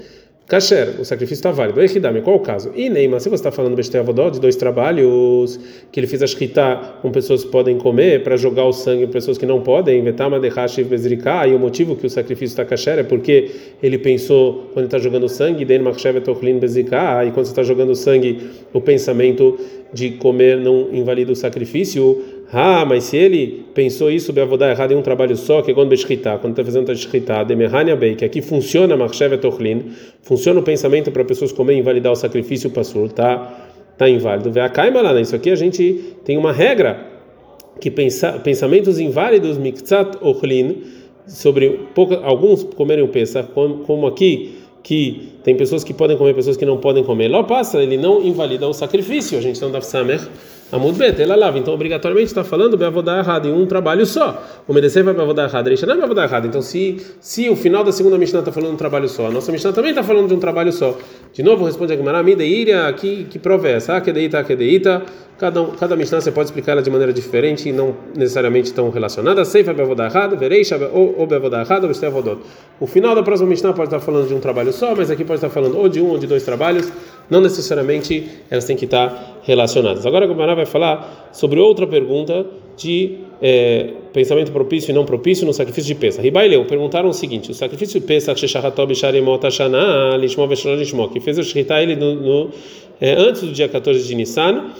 Kasher, 0.47 0.95
o 0.97 1.03
sacrifício 1.03 1.41
está 1.41 1.51
válido. 1.51 1.81
Echidame, 1.81 2.21
qual 2.21 2.37
o 2.37 2.39
caso? 2.39 2.71
E 2.73 2.89
Neymar, 2.89 3.19
se 3.19 3.27
você 3.27 3.35
está 3.35 3.51
falando 3.51 3.75
Besteavodó, 3.75 4.29
de 4.29 4.39
dois 4.39 4.55
trabalhos, 4.55 5.59
que 5.91 5.99
ele 5.99 6.07
fez 6.07 6.23
a 6.23 6.27
shkita 6.27 6.99
com 7.01 7.11
pessoas 7.11 7.43
que 7.43 7.51
podem 7.51 7.77
comer, 7.77 8.23
para 8.23 8.37
jogar 8.37 8.63
o 8.63 8.71
sangue 8.71 9.03
em 9.03 9.07
pessoas 9.07 9.37
que 9.37 9.45
não 9.45 9.59
podem, 9.59 10.01
Vetama 10.01 10.39
de 10.39 10.47
Hashiv 10.47 10.87
Bezrika, 10.87 11.45
e 11.45 11.53
o 11.53 11.59
motivo 11.59 11.97
que 11.97 12.05
o 12.05 12.09
sacrifício 12.09 12.53
está 12.53 12.63
Kasher 12.63 12.97
é 12.99 13.03
porque 13.03 13.51
ele 13.83 13.97
pensou, 13.97 14.69
quando 14.73 14.85
está 14.85 14.97
jogando 14.97 15.27
sangue, 15.27 15.65
Den 15.65 15.79
Machshev 15.79 16.21
Tochlin 16.21 16.59
Bezrika, 16.59 17.25
e 17.25 17.31
quando 17.31 17.45
você 17.45 17.51
está 17.51 17.63
jogando 17.63 17.93
sangue, 17.93 18.39
o 18.71 18.79
pensamento 18.79 19.59
de 19.91 20.11
comer 20.11 20.57
não 20.57 20.89
invalida 20.93 21.31
o 21.31 21.35
sacrifício. 21.35 22.23
Ah, 22.51 22.85
mas 22.85 23.03
se 23.05 23.17
ele 23.17 23.65
pensou 23.73 24.09
isso, 24.09 24.31
Beavodá 24.31 24.69
errado 24.69 24.93
em 24.93 24.95
um 24.95 25.01
trabalho 25.01 25.35
só, 25.35 25.61
que 25.61 25.71
é 25.71 25.73
quando 25.73 25.89
Beshkita, 25.89 26.37
quando 26.37 26.53
está 26.53 26.63
fazendo 26.63 26.89
a 26.89 26.95
Shkita, 26.95 27.43
Demehania 27.43 27.95
Bei, 27.95 28.15
que 28.15 28.23
aqui 28.23 28.41
funciona 28.41 28.95
Machshev 28.95 29.37
Tochlin, 29.37 29.91
funciona 30.21 30.59
o 30.59 30.63
pensamento 30.63 31.11
para 31.11 31.25
pessoas 31.25 31.51
comer 31.51 31.73
e 31.73 31.79
invalidar 31.79 32.13
o 32.13 32.15
sacrifício 32.15 32.69
Passur, 32.69 33.11
tá? 33.11 33.65
Tá 33.97 34.07
inválido. 34.07 34.49
Vê 34.49 34.61
a 34.61 34.69
Kaimalana, 34.69 35.19
isso 35.19 35.35
aqui 35.35 35.49
a 35.49 35.55
gente 35.55 36.15
tem 36.23 36.37
uma 36.37 36.53
regra 36.53 37.05
que 37.81 37.91
pensa, 37.91 38.33
pensamentos 38.33 38.97
inválidos, 38.97 39.57
Miktsat 39.57 40.17
Ochlin, 40.21 40.83
sobre 41.27 41.81
pouca, 41.93 42.21
alguns 42.23 42.63
comerem 42.63 43.03
o 43.03 43.09
Pesach, 43.09 43.49
como, 43.53 43.79
como 43.79 44.07
aqui 44.07 44.55
que 44.81 45.33
tem 45.43 45.53
pessoas 45.57 45.83
que 45.83 45.93
podem 45.93 46.15
comer, 46.15 46.33
pessoas 46.33 46.55
que 46.55 46.65
não 46.65 46.77
podem 46.77 47.03
comer. 47.03 47.27
Lá 47.27 47.43
passa, 47.43 47.83
ele 47.83 47.97
não 47.97 48.21
invalida 48.21 48.65
o 48.65 48.73
sacrifício. 48.73 49.37
A 49.37 49.41
gente 49.41 49.61
não 49.61 49.69
dá 49.69 49.81
samer 49.81 50.21
Amud 50.71 50.97
Bet, 50.97 51.21
ela 51.21 51.35
lava. 51.35 51.57
Então, 51.57 51.73
obrigatoriamente 51.73 52.27
está 52.27 52.43
falando 52.43 52.77
dar 53.01 53.19
errado 53.19 53.47
em 53.47 53.53
um 53.53 53.65
trabalho 53.65 54.05
só. 54.05 54.43
O 54.67 54.73
Medecer 54.73 55.03
vai 55.03 55.13
dar 55.13 55.43
errado, 55.45 55.69
não 55.95 56.07
vai 56.07 56.15
dar 56.15 56.23
errado. 56.23 56.47
Então, 56.47 56.61
se, 56.61 56.97
se 57.21 57.49
o 57.49 57.55
final 57.55 57.83
da 57.83 57.91
segunda 57.91 58.17
Mishnah 58.17 58.39
está 58.39 58.51
falando 58.51 58.69
de 58.69 58.75
um 58.75 58.77
trabalho 58.77 59.07
só, 59.07 59.27
a 59.27 59.31
nossa 59.31 59.51
Mishnah 59.51 59.71
também 59.71 59.91
está 59.91 60.03
falando 60.03 60.27
de 60.27 60.33
um 60.33 60.39
trabalho 60.39 60.73
só. 60.73 60.97
De 61.31 61.41
novo, 61.41 61.65
responde 61.65 61.93
a 61.93 61.95
Gemara, 61.95 62.21
Mideiria, 62.21 62.91
que, 62.93 63.23
que 63.25 63.39
prova 63.39 63.69
é 63.69 63.73
essa? 63.73 63.95
Akedeita, 63.95 64.39
Akedeita. 64.39 65.03
Cada, 65.37 65.63
cada 65.79 65.95
Mishnah 65.95 66.19
você 66.19 66.31
pode 66.31 66.47
explicar 66.47 66.71
ela 66.71 66.81
de 66.81 66.89
maneira 66.89 67.13
diferente 67.13 67.69
e 67.69 67.71
não 67.71 67.95
necessariamente 68.15 68.73
tão 68.73 68.89
relacionada. 68.89 69.45
Seifa 69.45 69.71
dar 69.73 70.05
errado, 70.05 70.35
Vereisha 70.35 70.77
ou 70.91 71.27
dar 71.27 71.61
errado, 71.61 71.83
ou 71.83 71.91
Estevodot. 71.91 72.41
O 72.79 72.87
final 72.87 73.13
da 73.13 73.21
próxima 73.21 73.47
Mishnah 73.47 73.71
pode 73.71 73.87
estar 73.87 73.99
falando 73.99 74.27
de 74.27 74.33
um 74.33 74.39
trabalho 74.39 74.73
só, 74.73 74.95
mas 74.95 75.11
aqui 75.11 75.23
pode 75.23 75.37
estar 75.37 75.49
falando 75.49 75.77
ou 75.77 75.87
de 75.87 76.01
um 76.01 76.07
ou 76.07 76.17
de 76.17 76.25
dois 76.25 76.43
trabalhos. 76.43 76.91
Não 77.29 77.41
necessariamente 77.41 78.23
elas 78.49 78.65
têm 78.65 78.75
que 78.75 78.85
estar 78.85 79.41
relacionadas. 79.43 80.05
Agora 80.05 80.25
a 80.25 80.27
Gemara 80.27 80.55
vai 80.55 80.65
falar 80.65 81.29
sobre 81.33 81.59
outra 81.59 81.85
pergunta 81.85 82.45
de 82.77 83.17
é, 83.41 83.91
pensamento 84.13 84.51
propício 84.51 84.91
e 84.91 84.93
não 84.93 85.05
propício 85.05 85.45
no 85.45 85.53
sacrifício 85.53 85.93
de 85.93 85.99
Pesach. 85.99 86.23
Ribaileu 86.23 86.65
perguntaram 86.65 87.09
o 87.09 87.13
seguinte: 87.13 87.51
o 87.51 87.53
sacrifício 87.53 87.99
de 87.99 88.05
Pesach, 88.05 88.39
que 91.11 91.19
fez 91.19 91.37
o 91.37 91.43
Shechitá 91.43 91.81
ele 91.81 91.95
no, 91.95 92.15
no 92.15 92.49
é, 92.99 93.13
antes 93.13 93.41
do 93.41 93.51
dia 93.51 93.67
14 93.67 94.07
de 94.07 94.15
Nissan, 94.15 94.71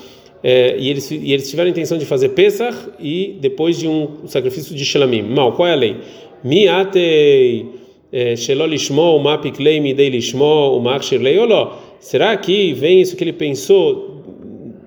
é, 0.44 0.78
e, 0.78 0.90
eles, 0.90 1.10
e 1.12 1.34
eles 1.34 1.50
tiveram 1.50 1.68
a 1.68 1.72
intenção 1.72 1.98
de 1.98 2.06
fazer 2.06 2.30
Pesach 2.30 2.76
e 3.00 3.38
depois 3.42 3.78
de 3.78 3.88
um 3.88 4.28
sacrifício 4.28 4.76
de 4.76 4.86
Shelamim. 4.86 5.24
Mal, 5.24 5.54
qual 5.54 5.68
é 5.68 5.74
a 5.74 5.76
lei? 5.76 5.98
Miatei 6.44 7.66
é, 8.12 8.36
Shelolishmo, 8.36 9.16
o 9.16 9.20
Mapiklei, 9.20 9.80
Midei 9.80 10.10
Lishmo, 10.10 10.78
o 10.78 10.80
Makshirlei, 10.80 11.38
oló. 11.38 11.87
Será 12.00 12.36
que 12.38 12.74
vem 12.74 13.02
isso 13.02 13.16
que 13.16 13.24
ele 13.24 13.34
pensou, 13.34 14.24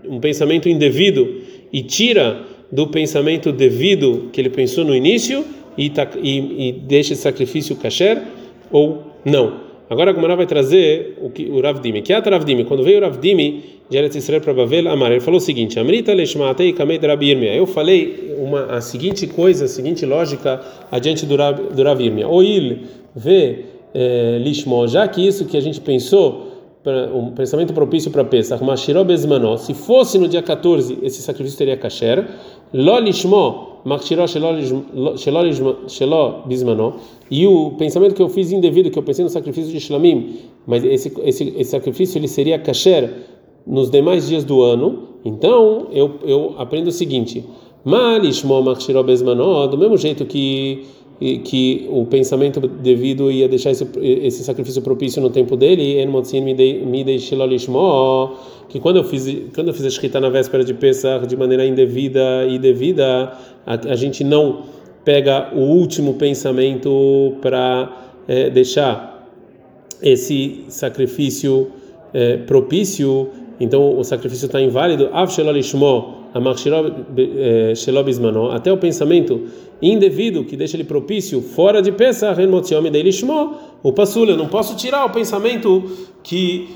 um 0.08 0.20
pensamento 0.20 0.68
indevido, 0.68 1.40
e 1.72 1.82
tira 1.82 2.42
do 2.70 2.86
pensamento 2.86 3.52
devido 3.52 4.28
que 4.32 4.40
ele 4.40 4.50
pensou 4.50 4.84
no 4.84 4.94
início 4.94 5.44
e, 5.76 5.90
tá, 5.90 6.08
e, 6.22 6.68
e 6.68 6.72
deixa 6.72 7.12
esse 7.12 7.22
sacrifício 7.22 7.76
kasher 7.76 8.22
ou 8.70 9.02
não? 9.24 9.70
Agora 9.88 10.12
a 10.12 10.36
vai 10.36 10.46
trazer 10.46 11.18
o, 11.20 11.30
que, 11.30 11.46
o 11.46 11.60
Rav 11.60 11.80
Dimi. 11.80 12.00
Que 12.00 12.12
é 12.12 12.16
a 12.16 12.20
Rav 12.20 12.44
Dimi? 12.44 12.64
Quando 12.64 12.84
veio 12.84 12.98
o 12.98 13.02
Rav 13.02 13.18
Dimi 13.18 13.80
de 13.90 13.98
Eretz 13.98 14.14
Israel 14.14 14.40
para 14.40 14.54
Bavel, 14.54 14.88
Amar, 14.88 15.10
ele 15.10 15.20
falou 15.20 15.38
o 15.38 15.40
seguinte: 15.40 15.80
Amrita 15.80 16.14
leshmatei 16.14 16.72
kamed 16.72 17.04
Rabirmia. 17.04 17.52
Eu 17.52 17.66
falei 17.66 18.36
uma, 18.38 18.66
a 18.66 18.80
seguinte 18.80 19.26
coisa, 19.26 19.64
a 19.64 19.68
seguinte 19.68 20.06
lógica 20.06 20.60
adiante 20.92 21.26
do, 21.26 21.34
Rab, 21.34 21.74
do 21.74 21.82
Rav 21.82 22.00
Irmia. 22.00 22.28
Oil 22.28 22.78
ve 23.16 23.64
eh, 23.92 24.38
lishmo, 24.40 24.86
já 24.86 25.08
que 25.08 25.26
isso 25.26 25.44
que 25.44 25.56
a 25.56 25.60
gente 25.60 25.80
pensou 25.80 26.49
um 27.14 27.32
pensamento 27.32 27.74
propício 27.74 28.10
para 28.10 28.24
Pesach, 28.24 28.64
Mashiro 28.64 29.04
Bezmanó, 29.04 29.56
se 29.56 29.74
fosse 29.74 30.18
no 30.18 30.26
dia 30.26 30.42
14, 30.42 30.98
esse 31.02 31.20
sacrifício 31.20 31.58
teria 31.58 31.76
kasher, 31.76 32.26
Lolishmo, 32.72 33.80
Mashiro 33.84 34.26
Shelo 34.26 35.52
Bezmanó, 36.46 36.92
e 37.30 37.46
o 37.46 37.72
pensamento 37.72 38.14
que 38.14 38.22
eu 38.22 38.30
fiz 38.30 38.50
indevido, 38.50 38.90
que 38.90 38.98
eu 38.98 39.02
pensei 39.02 39.22
no 39.22 39.30
sacrifício 39.30 39.70
de 39.70 39.78
Shlamim, 39.78 40.38
mas 40.66 40.82
esse, 40.82 41.12
esse, 41.24 41.54
esse 41.56 41.70
sacrifício 41.70 42.18
ele 42.18 42.28
seria 42.28 42.58
kasher 42.58 43.12
nos 43.66 43.90
demais 43.90 44.26
dias 44.26 44.42
do 44.42 44.62
ano, 44.62 45.10
então 45.22 45.88
eu, 45.92 46.14
eu 46.24 46.54
aprendo 46.56 46.86
o 46.86 46.92
seguinte, 46.92 47.44
Malishmo, 47.84 48.62
Mashiro 48.62 49.04
Bezmanó, 49.04 49.66
do 49.66 49.76
mesmo 49.76 49.98
jeito 49.98 50.24
que 50.24 50.86
que 51.20 51.86
o 51.90 52.06
pensamento 52.06 52.60
devido 52.60 53.30
ia 53.30 53.46
deixar 53.46 53.70
esse, 53.70 53.86
esse 54.00 54.42
sacrifício 54.42 54.80
propício 54.80 55.20
no 55.20 55.28
tempo 55.28 55.54
dele, 55.54 56.02
que 58.68 58.80
quando 58.80 58.96
eu 58.96 59.04
fiz 59.04 59.26
quando 59.54 59.68
eu 59.68 59.74
fiz 59.74 59.84
a 59.84 59.88
escrita 59.88 60.18
na 60.18 60.30
véspera 60.30 60.64
de 60.64 60.72
Pesach 60.72 61.26
de 61.26 61.36
maneira 61.36 61.66
indevida 61.66 62.46
e 62.48 62.58
devida, 62.58 63.32
a, 63.66 63.74
a 63.74 63.94
gente 63.96 64.24
não 64.24 64.62
pega 65.04 65.50
o 65.54 65.60
último 65.60 66.14
pensamento 66.14 67.34
para 67.42 68.14
é, 68.26 68.48
deixar 68.48 69.28
esse 70.02 70.64
sacrifício 70.68 71.68
é, 72.14 72.38
propício, 72.38 73.28
então 73.58 73.98
o 73.98 74.04
sacrifício 74.04 74.46
está 74.46 74.60
inválido. 74.60 75.10
Eh, 76.32 77.72
até 78.52 78.72
o 78.72 78.76
pensamento 78.76 79.42
indevido 79.82 80.44
que 80.44 80.56
deixa 80.56 80.76
ele 80.76 80.84
propício 80.84 81.40
fora 81.40 81.82
de 81.82 81.90
Pesach, 81.90 82.40
o 83.82 83.94
eu 84.30 84.36
não 84.36 84.46
posso 84.46 84.76
tirar 84.76 85.04
o 85.06 85.10
pensamento 85.10 85.90
que 86.22 86.68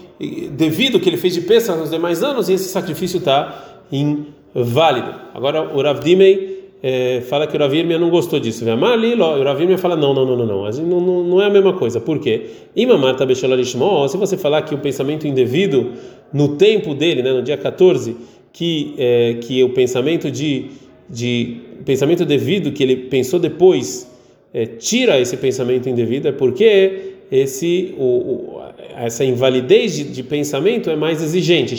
devido 0.53 0.99
que 0.99 1.09
ele 1.09 1.17
fez 1.17 1.35
de 1.35 1.43
Pesach 1.43 1.79
nos 1.79 1.91
demais 1.91 2.23
anos 2.23 2.49
e 2.49 2.55
esse 2.55 2.69
sacrifício 2.69 3.19
está 3.19 3.83
inválido. 3.93 5.15
Agora 5.35 5.75
o 5.75 5.83
Rav 5.83 6.01
Dimei 6.01 6.55
é, 6.87 7.23
fala 7.23 7.47
que 7.47 7.57
o 7.57 7.59
Ravirmia 7.61 7.99
não 7.99 8.11
gostou 8.11 8.39
disso. 8.39 8.69
Amar-lhe, 8.69 9.15
o 9.15 9.43
Ravirmia 9.43 9.79
fala 9.79 9.97
não, 9.97 10.13
não, 10.13 10.27
não, 10.27 10.37
não, 10.37 10.47
não. 10.47 10.71
não, 10.71 11.01
não, 11.01 11.25
não 11.25 11.41
é 11.41 11.47
a 11.47 11.51
mesma 11.51 11.73
coisa. 11.73 11.99
Por 11.99 12.19
quê? 12.19 12.43
Se 12.77 14.17
você 14.19 14.37
falar 14.37 14.61
que 14.61 14.75
o 14.75 14.79
pensamento 14.79 15.27
indevido 15.27 15.93
no 16.31 16.57
tempo 16.57 16.95
dele, 16.95 17.23
né, 17.23 17.33
no 17.33 17.43
dia 17.43 17.57
14, 17.57 18.15
que, 18.55 18.95
é, 18.97 19.35
que 19.41 19.63
o 19.65 19.71
pensamento 19.71 20.31
de, 20.31 20.67
de 21.11 21.57
pensamento 21.85 22.25
devido 22.25 22.73
que 22.73 22.83
ele 22.83 22.97
pensou 22.97 23.41
depois 23.41 24.09
é, 24.55 24.65
tira 24.65 25.21
esse 25.21 25.37
pensamento 25.37 25.89
indevido, 25.89 26.29
é 26.29 26.33
porque 26.33 27.17
esse 27.31 27.93
o, 27.99 28.05
o 28.05 28.65
essa 28.97 29.25
invalidez 29.25 29.97
de, 29.97 30.05
de, 30.05 30.23
pensamento 30.23 30.89
é 30.89 30.95
mais 30.95 31.21
exigente. 31.21 31.75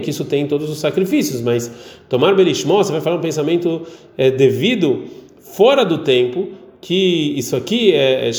Que 0.00 0.10
isso 0.10 0.24
tem 0.24 0.44
em 0.44 0.46
todos 0.46 0.70
os 0.70 0.78
sacrifícios, 0.78 1.40
mas 1.40 1.68
tomar 2.08 2.36
belishmó, 2.36 2.80
você 2.80 2.92
vai 2.92 3.00
falar 3.00 3.16
um 3.16 3.20
pensamento 3.20 3.82
é, 4.16 4.30
devido 4.30 5.02
fora 5.40 5.84
do 5.84 5.98
tempo, 5.98 6.50
que 6.80 7.34
isso 7.36 7.56
aqui 7.56 7.92
é, 7.92 8.28
é 8.28 8.32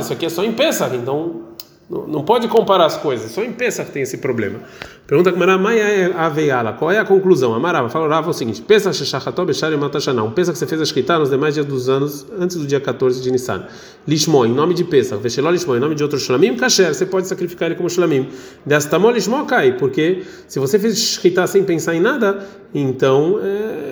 isso 0.00 0.12
aqui 0.12 0.26
é 0.26 0.28
só 0.28 0.44
em 0.44 0.52
Pesach, 0.52 0.94
então 0.94 1.48
não, 1.90 2.22
pode 2.22 2.46
comparar 2.48 2.84
as 2.84 2.98
coisas, 2.98 3.30
só 3.30 3.42
em 3.42 3.50
Pesach 3.50 3.90
tem 3.90 4.02
esse 4.02 4.18
problema. 4.18 4.60
Pergunta 5.06 5.32
que 5.32 5.38
Maia 5.38 6.14
Aveiala, 6.16 6.74
qual 6.74 6.92
é 6.92 6.98
a 6.98 7.04
conclusão? 7.04 7.54
Amarava, 7.54 7.88
fala 7.88 8.06
Rava 8.06 8.28
o 8.28 8.32
seguinte: 8.34 8.60
Pesach 8.60 8.94
Shechacható 8.94 9.42
Bechar 9.46 9.74
Matashana, 9.78 10.22
um 10.22 10.30
Pesach 10.30 10.52
que 10.52 10.58
você 10.58 10.66
fez 10.66 10.82
a 10.82 10.84
escrita 10.84 11.18
nos 11.18 11.30
demais 11.30 11.54
dias 11.54 11.64
dos 11.64 11.88
anos, 11.88 12.26
antes 12.38 12.58
do 12.58 12.66
dia 12.66 12.78
14 12.78 13.22
de 13.22 13.30
Nissan. 13.30 13.66
Lishmo, 14.06 14.44
em 14.44 14.52
nome 14.52 14.74
de 14.74 14.84
Pesach, 14.84 15.22
Vesheló 15.22 15.50
Lishmo, 15.50 15.76
em 15.76 15.80
nome 15.80 15.94
de 15.94 16.02
outro 16.02 16.18
Shlamim, 16.18 16.56
Kasher, 16.56 16.94
você 16.94 17.06
pode 17.06 17.26
sacrificar 17.26 17.68
ele 17.68 17.76
como 17.76 17.88
Shlamim. 17.88 18.28
Destamó 18.66 19.10
Lishmo 19.10 19.46
cai, 19.46 19.78
porque 19.78 20.24
se 20.46 20.58
você 20.58 20.78
fez 20.78 20.92
escrita 20.92 21.46
sem 21.46 21.64
pensar 21.64 21.94
em 21.94 22.00
nada, 22.00 22.46
então 22.74 23.40
é, 23.42 23.87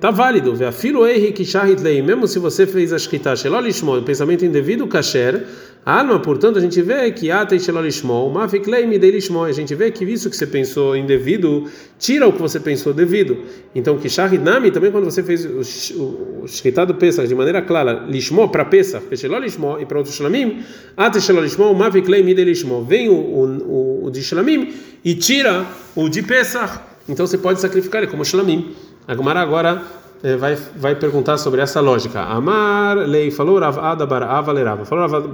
tá 0.00 0.10
válido. 0.10 0.54
Filo 0.72 1.06
Ehi 1.06 1.44
Shahit 1.44 1.82
Lei, 1.82 2.00
mesmo 2.00 2.26
se 2.26 2.38
você 2.38 2.66
fez 2.66 2.92
a 2.92 2.96
escrita 2.96 3.34
Lishmo, 3.62 3.96
o 3.96 4.02
pensamento 4.02 4.44
indevido, 4.44 4.86
Kasher, 4.86 5.44
alma, 5.84 6.18
portanto, 6.18 6.58
a 6.58 6.60
gente 6.60 6.80
vê 6.80 7.10
que 7.10 7.30
Ata 7.30 7.58
Sheló 7.58 7.82
Lishmo, 7.82 8.30
Mafik 8.30 8.68
Lei 8.68 8.86
Midei 8.86 9.10
Lishmo, 9.10 9.44
a 9.44 9.52
gente 9.52 9.74
vê 9.74 9.90
que 9.90 10.04
isso 10.04 10.30
que 10.30 10.36
você 10.36 10.46
pensou 10.46 10.96
indevido 10.96 11.70
tira 11.98 12.26
o 12.26 12.32
que 12.32 12.40
você 12.40 12.58
pensou 12.58 12.94
devido. 12.94 13.38
Então, 13.74 13.98
que 13.98 14.08
Nami, 14.38 14.70
também 14.70 14.90
quando 14.90 15.04
você 15.04 15.22
fez 15.22 15.44
o 15.44 16.46
Shkita 16.46 16.86
do 16.86 16.94
Pesach 16.94 17.28
de 17.28 17.34
maneira 17.34 17.60
clara, 17.60 18.06
Lishmo 18.08 18.48
para 18.48 18.64
Pesach, 18.64 19.04
Pesheló 19.06 19.38
Lishmo 19.38 19.78
e 19.78 19.84
para 19.84 19.98
outros 19.98 20.16
Shlamim, 20.16 20.62
Ate 20.96 21.20
Sheló 21.20 21.42
Lishmo, 21.42 21.74
Mavik 21.74 22.08
Lei 22.10 22.22
Mide 22.22 22.42
Lishmo. 22.42 22.84
Vem 22.84 23.10
o, 23.10 23.14
o, 23.14 24.04
o 24.06 24.10
de 24.10 24.22
Shlamim 24.22 24.72
e 25.04 25.14
tira 25.14 25.66
o 25.94 26.08
de 26.08 26.22
Pesach. 26.22 26.80
Então 27.08 27.26
você 27.26 27.36
pode 27.36 27.60
sacrificar 27.60 28.02
ele 28.02 28.10
como 28.10 28.24
Shlamim. 28.24 28.74
A 29.10 29.14
Gomara 29.16 29.40
agora 29.40 29.82
eh, 30.22 30.36
vai, 30.36 30.54
vai 30.76 30.94
perguntar 30.94 31.36
sobre 31.36 31.60
essa 31.60 31.80
lógica. 31.80 32.20
Amar 32.20 32.96
lei 32.96 33.32
falou 33.32 33.58
Rav 33.58 33.76
Ada 33.76 34.06
Barava 34.06 34.52
lerava. 34.52 34.84
Falou 34.84 35.08
Rav 35.08 35.26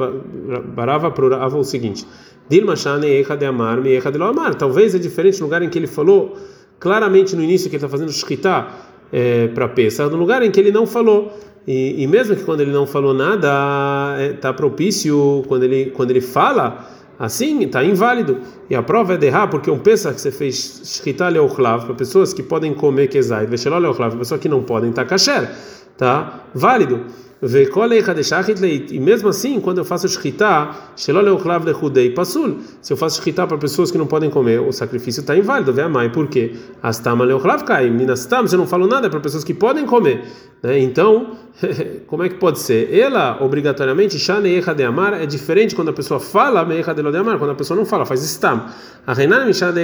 Barava 0.75 1.11
para 1.11 1.47
o 1.55 1.63
seguinte: 1.63 2.07
Dilma 2.49 2.75
Shane 2.75 3.07
Echa 3.07 3.37
de 3.37 3.45
Amar, 3.45 3.83
Me 3.83 3.91
Echa 3.91 4.11
de 4.11 4.17
Lo 4.17 4.25
Amar. 4.25 4.55
Talvez 4.55 4.95
é 4.95 4.99
diferente 4.99 5.39
no 5.41 5.45
lugar 5.45 5.61
em 5.61 5.69
que 5.69 5.79
ele 5.79 5.87
falou 5.87 6.39
claramente 6.81 7.37
no 7.37 7.43
início 7.43 7.69
que 7.69 7.77
ele 7.77 7.85
está 7.85 7.89
fazendo 7.95 8.11
Shkita 8.11 8.67
é, 9.13 9.49
para 9.49 9.69
Pesach, 9.69 10.11
no 10.11 10.17
lugar 10.17 10.43
em 10.43 10.51
que 10.51 10.59
ele 10.59 10.73
não 10.73 10.87
falou. 10.87 11.39
E, 11.69 12.03
e 12.03 12.07
mesmo 12.07 12.35
que 12.35 12.45
quando 12.45 12.63
ele 12.63 12.73
não 12.73 12.87
falou 12.87 13.13
nada, 13.13 14.17
está 14.33 14.49
é, 14.49 14.53
propício, 14.55 15.45
quando 15.49 15.65
ele, 15.65 15.91
quando 15.91 16.13
ele 16.13 16.23
fala, 16.23 16.83
assim, 17.19 17.63
está 17.63 17.85
inválido. 17.85 18.41
E 18.69 18.75
a 18.75 18.83
prova 18.83 19.15
é 19.15 19.17
de 19.17 19.27
errar, 19.27 19.49
porque 19.49 19.71
um 19.71 19.79
Pesach 19.79 20.15
que 20.15 20.21
você 20.21 20.31
fez 20.31 20.83
Shkita 20.85 21.29
Leochlav, 21.29 21.87
para 21.87 21.95
pessoas 21.95 22.33
que 22.33 22.43
podem 22.43 22.75
comer 22.75 23.09
Kezai, 23.09 23.47
Vesheló 23.47 23.79
Leochlav, 23.79 24.11
para 24.11 24.19
pessoas 24.21 24.41
que 24.41 24.49
não 24.49 24.63
podem, 24.63 24.91
está 24.91 25.05
kasher, 25.05 25.51
está 25.93 26.45
válido. 26.55 27.05
E 28.95 28.99
mesmo 28.99 29.29
assim, 29.29 29.61
quando 29.61 29.79
eu 29.79 29.85
faço 29.85 30.09
shkita. 30.09 30.71
Se 32.81 32.93
eu 32.93 32.97
faço 32.97 33.21
shkita 33.21 33.47
para 33.47 33.59
pessoas 33.59 33.91
que 33.91 33.99
não 33.99 34.07
podem 34.07 34.31
comer, 34.31 34.61
o 34.61 34.73
sacrifício 34.73 35.21
está 35.21 35.37
inválido. 35.37 35.71
Vê 35.73 35.83
a 35.83 35.89
mãe, 35.89 36.09
por 36.09 36.29
quê? 36.29 36.55
Minastam, 37.91 38.43
você 38.47 38.57
não 38.57 38.67
falou 38.67 38.89
nada 38.89 39.11
para 39.11 39.21
pessoas 39.21 39.45
que 39.45 39.53
podem 39.53 39.85
comer. 39.85 40.25
Né? 40.63 40.79
Então, 40.79 41.37
como 42.07 42.23
é 42.23 42.29
que 42.31 42.37
pode 42.37 42.59
ser? 42.59 42.93
Ela, 42.95 43.37
obrigatoriamente, 43.43 44.19
de 44.73 44.83
amar, 44.83 45.13
é 45.21 45.27
diferente 45.27 45.75
quando 45.75 45.91
a 45.91 45.93
pessoa 45.93 46.19
fala 46.19 46.65
de 47.13 47.19
amar, 47.19 47.39
quando 47.39 47.51
a 47.51 47.55
pessoa 47.55 47.77
não 47.77 47.85
fala, 47.85 48.07
faz 48.07 48.23
stam. 48.23 48.65
A 49.07 49.13
de 49.73 49.81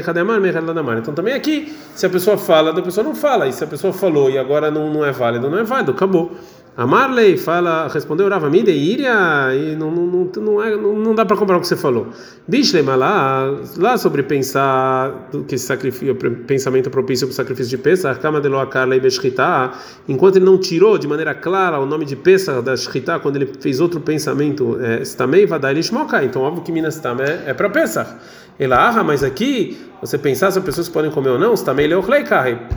de. 0.72 0.98
Então 0.98 1.12
também 1.12 1.34
aqui, 1.34 1.70
se 1.94 2.06
a 2.06 2.10
pessoa 2.10 2.38
fala, 2.38 2.70
a 2.70 2.82
pessoa 2.82 3.04
não 3.04 3.14
fala. 3.14 3.46
E 3.46 3.52
se 3.52 3.62
a 3.62 3.66
pessoa 3.66 3.92
falou 3.92 4.30
e 4.30 4.38
agora 4.38 4.70
não, 4.70 4.90
não 4.90 5.04
é 5.04 5.12
válido, 5.12 5.50
não 5.50 5.58
é 5.58 5.64
válido, 5.64 5.92
acabou. 5.92 6.32
A 6.74 6.86
Marley 6.86 7.36
fala, 7.36 7.86
respondeu 7.88 8.30
Rava 8.30 8.48
Mideiria 8.48 9.12
e 9.54 9.76
não, 9.76 9.90
não, 9.90 10.30
não, 10.34 10.62
é, 10.62 10.74
não, 10.74 10.94
não 10.94 11.14
dá 11.14 11.22
para 11.22 11.36
comparar 11.36 11.58
o 11.58 11.60
que 11.60 11.66
você 11.66 11.76
falou. 11.76 12.08
Bishlema 12.48 12.96
lá, 12.96 13.44
lá 13.76 13.98
sobre 13.98 14.22
pensar 14.22 15.28
que 15.46 15.58
sacrifício, 15.58 16.14
pensamento 16.46 16.88
propício 16.88 17.26
para 17.26 17.32
o 17.32 17.36
sacrifício 17.36 17.76
de 17.76 17.82
Pesach, 17.82 18.18
Kama 18.20 18.40
de 18.40 18.48
Loakarla 18.48 18.98
Beshchita, 18.98 19.70
enquanto 20.08 20.36
ele 20.36 20.46
não 20.46 20.56
tirou 20.56 20.96
de 20.96 21.06
maneira 21.06 21.34
clara 21.34 21.78
o 21.78 21.84
nome 21.84 22.06
de 22.06 22.16
Pesach 22.16 22.62
da 22.62 22.74
Shchita, 22.74 23.18
quando 23.18 23.36
ele 23.36 23.52
fez 23.60 23.78
outro 23.78 24.00
pensamento, 24.00 24.78
é, 24.80 25.04
Stamei 25.04 25.44
Vadai 25.44 25.74
Lishmoka, 25.74 26.24
então 26.24 26.40
óbvio 26.40 26.62
que 26.62 26.72
Minas 26.72 26.98
Tam 26.98 27.18
é, 27.20 27.50
é 27.50 27.54
para 27.54 27.68
Pesach. 27.68 28.16
Ela, 28.58 29.02
mas 29.02 29.22
aqui, 29.22 29.76
você 30.02 30.18
pensar 30.18 30.50
se 30.50 30.58
as 30.58 30.64
pessoas 30.64 30.88
podem 30.88 31.12
comer 31.12 31.30
ou 31.30 31.38
não, 31.38 31.56
Stamei 31.56 31.86
Leochlei 31.86 32.24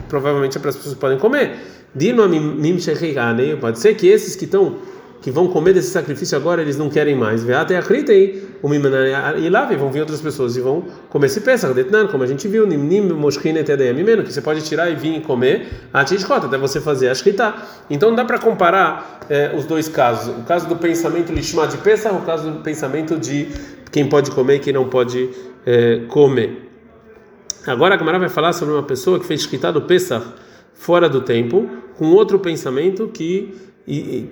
provavelmente 0.08 0.56
é 0.56 0.60
para 0.60 0.70
as 0.70 0.76
pessoas 0.76 0.94
podem 0.94 1.18
comer. 1.18 1.56
Pode 3.60 3.80
ser 3.80 3.94
que 3.94 4.06
esses 4.06 4.36
que 4.36 4.44
estão 4.44 4.76
que 5.20 5.30
vão 5.32 5.48
comer 5.48 5.72
desse 5.72 5.90
sacrifício 5.90 6.36
agora 6.36 6.62
eles 6.62 6.76
não 6.76 6.88
querem 6.88 7.16
mais. 7.16 7.48
Até 7.50 7.76
acreditem, 7.76 8.42
o 8.62 8.72
e 8.72 9.50
lá 9.50 9.64
vão 9.64 9.90
vir 9.90 9.98
outras 9.98 10.20
pessoas 10.20 10.56
e 10.56 10.60
vão 10.60 10.84
comer 11.08 11.26
esse 11.26 11.40
peça, 11.40 11.68
como 12.12 12.22
a 12.22 12.26
gente 12.28 12.46
viu, 12.46 12.64
que 14.22 14.32
você 14.32 14.40
pode 14.40 14.62
tirar 14.62 14.88
e 14.88 14.94
vir 14.94 15.16
e 15.16 15.20
comer 15.20 15.66
a 15.92 16.02
até 16.02 16.56
você 16.56 16.80
fazer 16.80 17.08
a 17.08 17.14
shkita. 17.14 17.54
Então 17.90 18.10
não 18.10 18.16
dá 18.16 18.24
para 18.24 18.38
comparar 18.38 19.18
é, 19.28 19.52
os 19.52 19.64
dois 19.64 19.88
casos, 19.88 20.32
o 20.36 20.42
caso 20.44 20.68
do 20.68 20.76
pensamento 20.76 21.32
lishma 21.32 21.66
de 21.66 21.78
peça, 21.78 22.12
o 22.12 22.22
caso 22.22 22.48
do 22.48 22.60
pensamento 22.60 23.18
de 23.18 23.48
quem 23.90 24.08
pode 24.08 24.30
comer 24.30 24.56
e 24.56 24.58
quem 24.60 24.72
não 24.72 24.88
pode 24.88 25.28
é, 25.66 26.02
comer. 26.06 26.65
Agora 27.66 27.94
a 27.94 27.96
Gamara 27.96 28.18
vai 28.18 28.28
falar 28.28 28.52
sobre 28.52 28.74
uma 28.74 28.82
pessoa 28.82 29.18
que 29.18 29.26
fez 29.26 29.42
shkita 29.42 29.72
do 29.72 29.82
Pesach 29.82 30.24
fora 30.74 31.08
do 31.08 31.20
tempo, 31.20 31.68
com 31.96 32.06
outro 32.12 32.38
pensamento 32.38 33.08
que 33.08 33.66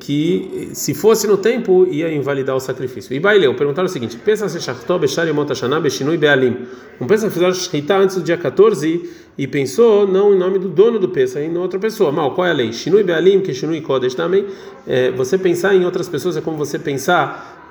que 0.01 0.71
se 0.75 0.93
fosse 0.95 1.29
no 1.29 1.37
tempo 1.37 1.87
ia 1.89 2.13
invalidar 2.13 2.57
o 2.57 2.61
sacrifício. 2.61 3.15
E 3.15 3.21
Baileu 3.21 3.55
perguntaram 3.55 3.87
o 3.87 3.89
seguinte: 3.89 4.17
pensa 4.17 4.49
se 4.49 4.61
Shachto 4.61 4.99
Bechar 4.99 5.29
Yomotashana 5.29 5.81
Beshinui 5.81 6.17
Bealim. 6.17 6.67
Um 7.01 7.07
pensa 7.07 7.29
que 7.29 7.33
fizeram 7.33 8.03
antes 8.03 8.17
do 8.17 8.23
dia 8.23 8.37
14 8.37 9.11
e 9.39 9.47
pensou 9.47 10.09
não 10.09 10.35
em 10.35 10.39
nome 10.39 10.59
do 10.59 10.69
dono 10.69 10.99
do 10.99 11.09
pensa, 11.09 11.41
em 11.41 11.57
outra 11.57 11.79
pessoa. 11.79 12.11
Mal, 12.11 12.35
qual 12.35 12.49
é 12.49 12.51
a 12.51 12.53
lei? 12.53 12.73
Shinui 12.73 13.05
Bealim, 13.05 13.41
que 13.41 13.55
Shinui 13.55 13.81
Kodesh 13.81 14.15
também. 14.15 14.45
É, 14.89 15.13
você 15.13 15.39
pensar 15.39 15.73
em 15.73 15.85
outras 15.85 16.09
pessoas 16.09 16.37
é 16.37 16.41
como 16.41 16.57
você 16.57 16.77
pensar 16.77 17.64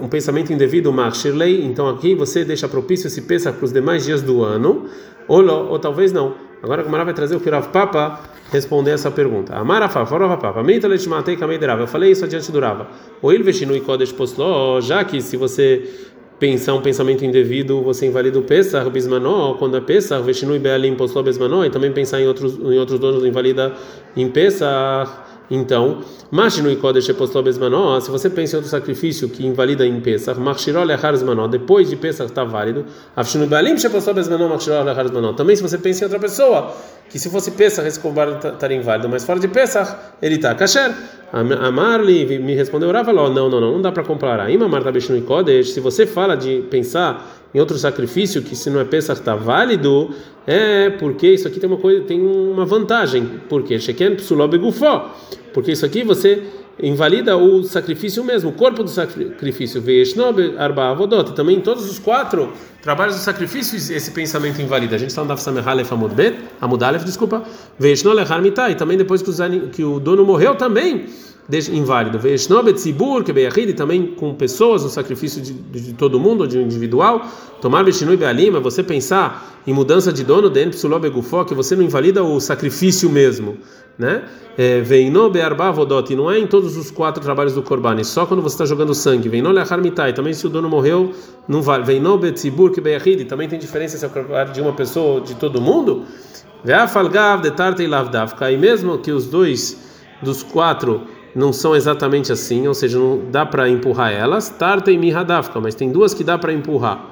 um 0.00 0.08
pensamento 0.08 0.52
indevido, 0.52 0.92
Marshirley. 0.92 1.64
Então 1.64 1.88
aqui 1.88 2.14
você 2.14 2.44
deixa 2.44 2.68
propício 2.68 3.06
esse 3.06 3.22
pensa 3.22 3.52
para 3.52 3.64
os 3.64 3.72
demais 3.72 4.04
dias 4.04 4.22
do 4.22 4.42
ano, 4.42 4.86
ou, 5.26 5.42
ou 5.44 5.78
talvez 5.78 6.12
não. 6.12 6.34
Agora 6.62 6.80
a 6.80 6.84
Gamara 6.84 7.04
vai 7.04 7.14
trazer 7.14 7.36
o 7.36 7.40
que 7.40 7.48
o 7.48 7.52
Rav 7.52 7.68
Papa 7.68 8.20
responder 8.50 8.92
essa 8.92 9.10
pergunta. 9.10 9.54
Amarafa, 9.54 10.02
Rav 10.02 10.40
Papa, 10.40 10.62
Meita 10.62 10.88
Lechmatei 10.88 11.36
Kameiderava. 11.36 11.82
Eu 11.82 11.86
falei 11.86 12.10
isso 12.10 12.24
adiante 12.24 12.50
do 12.50 12.60
Rava. 12.60 12.88
O 13.20 13.32
Il 13.32 13.42
Veshinu 13.42 13.78
Kodesh 13.82 14.12
Poslo, 14.12 14.80
já 14.80 15.04
que 15.04 15.20
se 15.20 15.36
você 15.36 15.82
pensar 16.38 16.74
um 16.74 16.80
pensamento 16.80 17.24
indevido, 17.24 17.82
você 17.82 18.06
invalida 18.06 18.38
o 18.38 18.42
Pesach, 18.42 18.88
Bismanó, 18.90 19.54
quando 19.54 19.76
é 19.76 19.80
Pesach, 19.80 20.22
Veshinu 20.22 20.58
Bealim 20.58 20.94
Poslo 20.94 21.22
Bismanó, 21.22 21.64
e 21.64 21.70
também 21.70 21.92
pensar 21.92 22.20
em 22.20 22.26
outros, 22.26 22.58
em 22.58 22.78
outros 22.78 22.98
donos 22.98 23.24
invalida 23.24 23.72
em 24.16 24.28
Pesach. 24.28 25.10
Então, 25.50 25.98
Machinu 26.30 26.74
Kodesh 26.76 27.08
Epostobesmanó, 27.08 28.00
se 28.00 28.10
você 28.10 28.30
pensa 28.30 28.54
em 28.54 28.56
outro 28.56 28.70
sacrifício 28.70 29.28
que 29.28 29.46
invalida 29.46 29.86
em 29.86 30.00
Pesach, 30.00 30.40
Machirol 30.40 30.90
Echarzmanó, 30.90 31.46
depois 31.46 31.90
de 31.90 31.96
Pesach 31.96 32.30
está 32.30 32.44
válido, 32.44 32.86
Afshinu 33.14 33.46
Balim 33.46 33.76
Shepostobesmanó, 33.76 34.48
Machirol 34.48 34.88
Echarzmanó. 34.88 35.34
Também 35.34 35.54
se 35.54 35.62
você 35.62 35.76
pensa 35.76 36.02
em 36.02 36.04
outra 36.04 36.18
pessoa, 36.18 36.74
que 37.10 37.18
se 37.18 37.28
fosse 37.28 37.50
Pesach 37.50 37.86
esse 37.86 38.00
combate 38.00 38.36
estaria 38.36 38.58
tá, 38.58 38.74
inválido, 38.74 39.08
mas 39.08 39.24
fora 39.24 39.38
de 39.38 39.48
Pesach 39.48 39.94
ele 40.22 40.36
está 40.36 40.54
kasher. 40.54 40.92
Amarli 41.32 42.38
me 42.38 42.54
respondeu, 42.54 42.90
Rava, 42.92 43.12
não, 43.12 43.28
não, 43.28 43.50
não, 43.50 43.60
não 43.60 43.82
dá 43.82 43.92
para 43.92 44.04
comparar. 44.04 44.50
Imamar 44.50 44.82
Tabeshinu 44.82 45.20
Kodesh, 45.22 45.70
se 45.70 45.80
você 45.80 46.06
fala 46.06 46.36
de 46.36 46.60
pensar 46.70 47.43
em 47.54 47.60
outro 47.60 47.78
sacrifício 47.78 48.42
que 48.42 48.56
se 48.56 48.68
não 48.68 48.80
é 48.80 48.84
Pesach 48.84 49.20
está 49.20 49.36
válido, 49.36 50.10
é 50.46 50.90
porque 50.90 51.28
isso 51.28 51.46
aqui 51.46 51.60
tem 51.60 51.70
uma 51.70 51.78
coisa, 51.78 52.02
tem 52.02 52.20
uma 52.20 52.66
vantagem. 52.66 53.24
Por 53.48 53.62
quê? 53.62 53.78
Sheken 53.78 54.16
Begufó. 54.50 55.14
Porque 55.52 55.70
isso 55.70 55.86
aqui 55.86 56.02
você 56.02 56.42
invalida 56.82 57.36
o 57.36 57.62
sacrifício 57.62 58.24
mesmo, 58.24 58.50
o 58.50 58.52
corpo 58.52 58.82
do 58.82 58.90
sacrifício. 58.90 59.80
Veishnob 59.80 60.56
arba 60.58 60.90
avodot. 60.90 61.32
Também 61.32 61.60
todos 61.60 61.88
os 61.88 62.00
quatro 62.00 62.52
trabalhos 62.82 63.14
do 63.14 63.22
sacrifício 63.22 63.76
esse 63.76 64.10
pensamento 64.10 64.60
invalida. 64.60 64.96
A 64.96 64.98
gente 64.98 65.10
está 65.10 65.22
no 65.22 65.28
Daf 65.28 65.40
Samehalef 65.40 65.92
Amud 65.92 66.12
Bet, 66.12 66.36
Amud 66.60 66.82
Alef, 66.82 67.04
desculpa. 67.04 67.44
Veishnob 67.78 68.18
harmitai. 68.18 68.72
E 68.72 68.74
também 68.74 68.98
depois 68.98 69.22
que 69.22 69.84
o 69.84 70.00
dono 70.00 70.24
morreu 70.24 70.56
também 70.56 71.06
inválido. 71.72 72.18
E 72.26 73.72
também 73.72 74.06
com 74.06 74.34
pessoas 74.34 74.82
no 74.82 74.88
sacrifício 74.88 75.40
de, 75.42 75.52
de, 75.52 75.92
todo 75.94 76.18
mundo, 76.18 76.46
de 76.46 76.58
individual. 76.58 77.26
Tomar 77.60 77.84
veshinui 77.84 78.16
bealima. 78.16 78.60
Você 78.60 78.82
pensar 78.82 79.60
em 79.66 79.72
mudança 79.72 80.12
de 80.12 80.24
dono 80.24 80.50
que 80.50 81.54
você 81.54 81.76
não 81.76 81.82
invalida 81.82 82.22
o 82.22 82.40
sacrifício 82.40 83.08
mesmo 83.10 83.58
né? 83.98 84.24
É, 84.56 84.80
Veino 84.80 85.30
be'arba 85.30 85.72
não 86.16 86.30
é 86.30 86.38
em 86.38 86.46
todos 86.46 86.76
os 86.76 86.90
quatro 86.90 87.22
trabalhos 87.22 87.54
do 87.54 87.62
korban, 87.62 88.02
só 88.04 88.24
quando 88.26 88.42
você 88.42 88.54
está 88.54 88.64
jogando 88.64 88.94
sangue. 88.94 89.28
Veino 89.28 89.50
le'achar 89.50 89.80
mitai, 89.80 90.12
também 90.12 90.32
se 90.32 90.46
o 90.46 90.50
dono 90.50 90.68
morreu, 90.68 91.12
não 91.48 91.62
vale. 91.62 91.84
Veino 91.84 92.16
be'tzibur 92.18 92.70
que 92.70 92.80
be'achid, 92.80 93.24
também 93.24 93.48
tem 93.48 93.58
diferença 93.58 93.96
se 93.96 94.04
é 94.04 94.08
o 94.08 94.10
korban 94.10 94.44
de 94.52 94.60
uma 94.60 94.72
pessoa 94.72 95.14
ou 95.14 95.20
de 95.20 95.34
todo 95.34 95.60
mundo. 95.60 96.04
Ve'afalgav 96.64 97.42
de 97.42 97.50
tarte 97.50 97.82
e 97.82 97.86
lavdavka, 97.86 98.50
e 98.50 98.56
mesmo 98.56 98.98
que 98.98 99.12
os 99.12 99.26
dois 99.26 99.80
dos 100.22 100.42
quatro 100.42 101.02
não 101.34 101.52
são 101.52 101.74
exatamente 101.74 102.30
assim, 102.30 102.66
ou 102.68 102.74
seja, 102.74 102.98
não 102.98 103.22
dá 103.30 103.44
para 103.44 103.68
empurrar 103.68 104.12
elas, 104.12 104.48
tarta 104.48 104.90
e 104.90 104.98
mihadavka, 104.98 105.60
mas 105.60 105.74
tem 105.74 105.90
duas 105.90 106.14
que 106.14 106.22
dá 106.22 106.38
para 106.38 106.52
empurrar. 106.52 107.04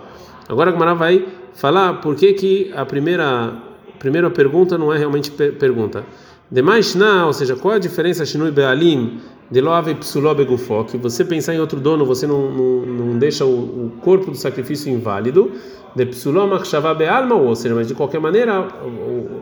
Agora 0.48 0.70
a 0.70 0.72
Gemara 0.72 0.94
vai 0.94 1.26
falar 1.54 1.94
por 1.94 2.14
que, 2.14 2.32
que 2.32 2.72
a 2.74 2.84
primeira, 2.84 3.52
primeira 3.98 4.30
pergunta 4.30 4.78
não 4.78 4.92
é 4.92 4.98
realmente 4.98 5.30
per 5.30 5.54
pergunta. 5.54 6.04
Demais 6.50 6.94
na, 6.94 7.26
ou 7.26 7.32
seja, 7.32 7.56
qual 7.56 7.74
a 7.74 7.78
diferença 7.78 8.26
Shinui 8.26 8.50
Bealim 8.50 9.20
de 9.50 9.60
Loave 9.60 9.94
Psulobe 9.94 10.44
Gufó? 10.44 10.84
Que 10.84 10.98
você 10.98 11.24
pensar 11.24 11.54
em 11.54 11.60
outro 11.60 11.80
dono, 11.80 12.04
você 12.04 12.26
não, 12.26 12.50
não, 12.50 12.86
não 12.86 13.18
deixa 13.18 13.44
o, 13.44 13.86
o, 13.86 13.92
corpo 14.02 14.30
do 14.30 14.36
sacrifício 14.36 14.92
inválido. 14.92 15.50
De 15.96 16.06
Psulom 16.06 16.54
Achshava 16.54 16.94
Bealma, 16.94 17.34
ou 17.34 17.54
seja, 17.54 17.74
mas 17.74 17.88
de 17.88 17.94
qualquer 17.94 18.20
maneira 18.20 18.68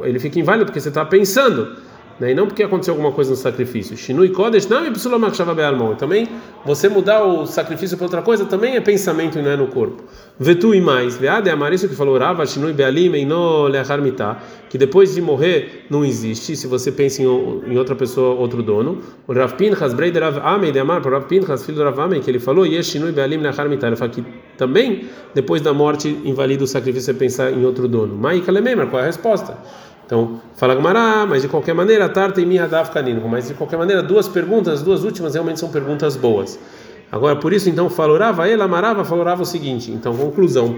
ele 0.02 0.18
fica 0.18 0.38
inválido 0.38 0.66
porque 0.66 0.80
você 0.80 0.88
está 0.88 1.04
pensando 1.04 1.76
né? 2.20 2.32
e 2.32 2.34
não 2.34 2.46
porque 2.46 2.62
aconteceu 2.62 2.92
alguma 2.92 3.10
coisa 3.10 3.30
no 3.30 3.36
sacrifício. 3.36 3.96
Shinui 3.96 4.28
Kodesh 4.28 4.68
não 4.68 4.84
é 4.84 5.94
Também 5.98 6.28
você 6.64 6.88
mudar 6.88 7.24
o 7.24 7.46
sacrifício 7.46 7.96
para 7.96 8.04
outra 8.04 8.22
coisa 8.22 8.44
também 8.44 8.76
é 8.76 8.80
pensamento 8.80 9.38
e 9.38 9.42
não 9.42 9.50
é 9.50 9.56
no 9.56 9.68
corpo. 9.68 10.04
Vetu 10.38 10.74
e 10.74 10.80
mais, 10.80 11.16
veade 11.16 11.48
amar 11.48 11.72
isso 11.72 11.88
que 11.88 11.94
falou 11.94 12.18
Rava 12.18 12.44
Shinui 12.46 12.72
Bealim 12.72 13.14
e 13.14 13.24
no 13.24 13.66
Leharmitá, 13.66 14.38
que 14.68 14.76
depois 14.76 15.14
de 15.14 15.22
morrer 15.22 15.86
não 15.90 16.04
existe, 16.04 16.54
se 16.54 16.66
você 16.66 16.92
pensa 16.92 17.22
em, 17.22 17.26
em 17.26 17.78
outra 17.78 17.96
pessoa, 17.96 18.34
outro 18.38 18.62
dono. 18.62 18.98
O 19.26 19.32
Rav 19.32 19.54
Pinchas, 19.54 19.94
Breider 19.94 20.22
Rav 20.22 20.38
Amei 20.42 20.72
de 20.72 20.78
Amar, 20.78 21.00
para 21.00 21.12
Rav 21.12 21.26
Pinchas, 21.26 21.64
filho 21.64 21.78
do 21.78 21.84
Rav 21.84 21.98
Amei, 22.00 22.20
que 22.20 22.30
ele 22.30 22.38
falou, 22.38 22.66
Yesh 22.66 22.88
Shinui 22.88 23.12
Bealim 23.12 23.38
Leharmitá, 23.38 23.86
ele 23.86 23.96
fala 23.96 24.10
que 24.10 24.24
também 24.56 25.06
depois 25.34 25.62
da 25.62 25.72
morte 25.72 26.08
invalida 26.24 26.64
o 26.64 26.66
sacrifício 26.66 27.12
é 27.12 27.14
pensar 27.14 27.50
em 27.50 27.64
outro 27.64 27.88
dono. 27.88 28.14
Maika 28.14 28.52
Lememar, 28.52 28.88
qual 28.88 29.00
é 29.00 29.04
a 29.04 29.06
resposta? 29.06 29.56
Então, 30.10 30.40
fala 30.56 30.74
Gumará, 30.74 31.24
mas 31.24 31.42
de 31.42 31.46
qualquer 31.46 31.72
maneira, 31.72 32.08
Tarta 32.08 32.40
e 32.40 32.44
Mihadav 32.44 32.90
Kanino. 32.90 33.28
Mas 33.28 33.46
de 33.46 33.54
qualquer 33.54 33.76
maneira, 33.76 34.02
duas 34.02 34.26
perguntas, 34.26 34.82
duas 34.82 35.04
últimas 35.04 35.34
realmente 35.34 35.60
são 35.60 35.68
perguntas 35.68 36.16
boas. 36.16 36.58
Agora, 37.12 37.36
por 37.36 37.52
isso, 37.52 37.70
então, 37.70 37.88
falorava 37.88 38.48
ele, 38.48 38.60
amarava, 38.60 39.04
falorava 39.04 39.42
o 39.42 39.46
seguinte. 39.46 39.92
Então, 39.92 40.16
conclusão: 40.16 40.74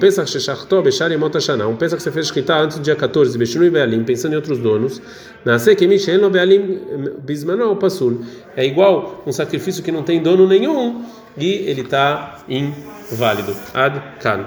Motashana. 1.19 1.67
Um 1.67 1.77
que 1.77 1.89
você 1.89 2.13
fez 2.13 2.27
escritar 2.27 2.61
antes 2.61 2.77
do 2.77 2.83
dia 2.83 2.95
14, 2.95 3.39
Bechinu 3.39 3.65
e 3.65 3.71
Bealim, 3.71 4.05
pensando 4.05 4.35
em 4.35 4.37
outros 4.37 4.59
donos. 4.59 5.01
Nasce 5.47 5.75
que 5.75 5.87
Michel 5.87 6.29
Bealim 6.29 6.81
Bismano 7.25 7.69
ou 7.69 7.77
Passul. 7.77 8.21
É 8.55 8.67
igual 8.67 9.23
um 9.27 9.33
sacrifício 9.33 9.83
que 9.83 9.91
não 9.91 10.03
tem 10.03 10.23
dono 10.23 10.47
nenhum 10.47 11.07
e 11.39 11.55
ele 11.71 11.81
está 11.81 12.37
inválido. 12.47 13.57
Ad 13.73 13.99
Kan. 14.21 14.45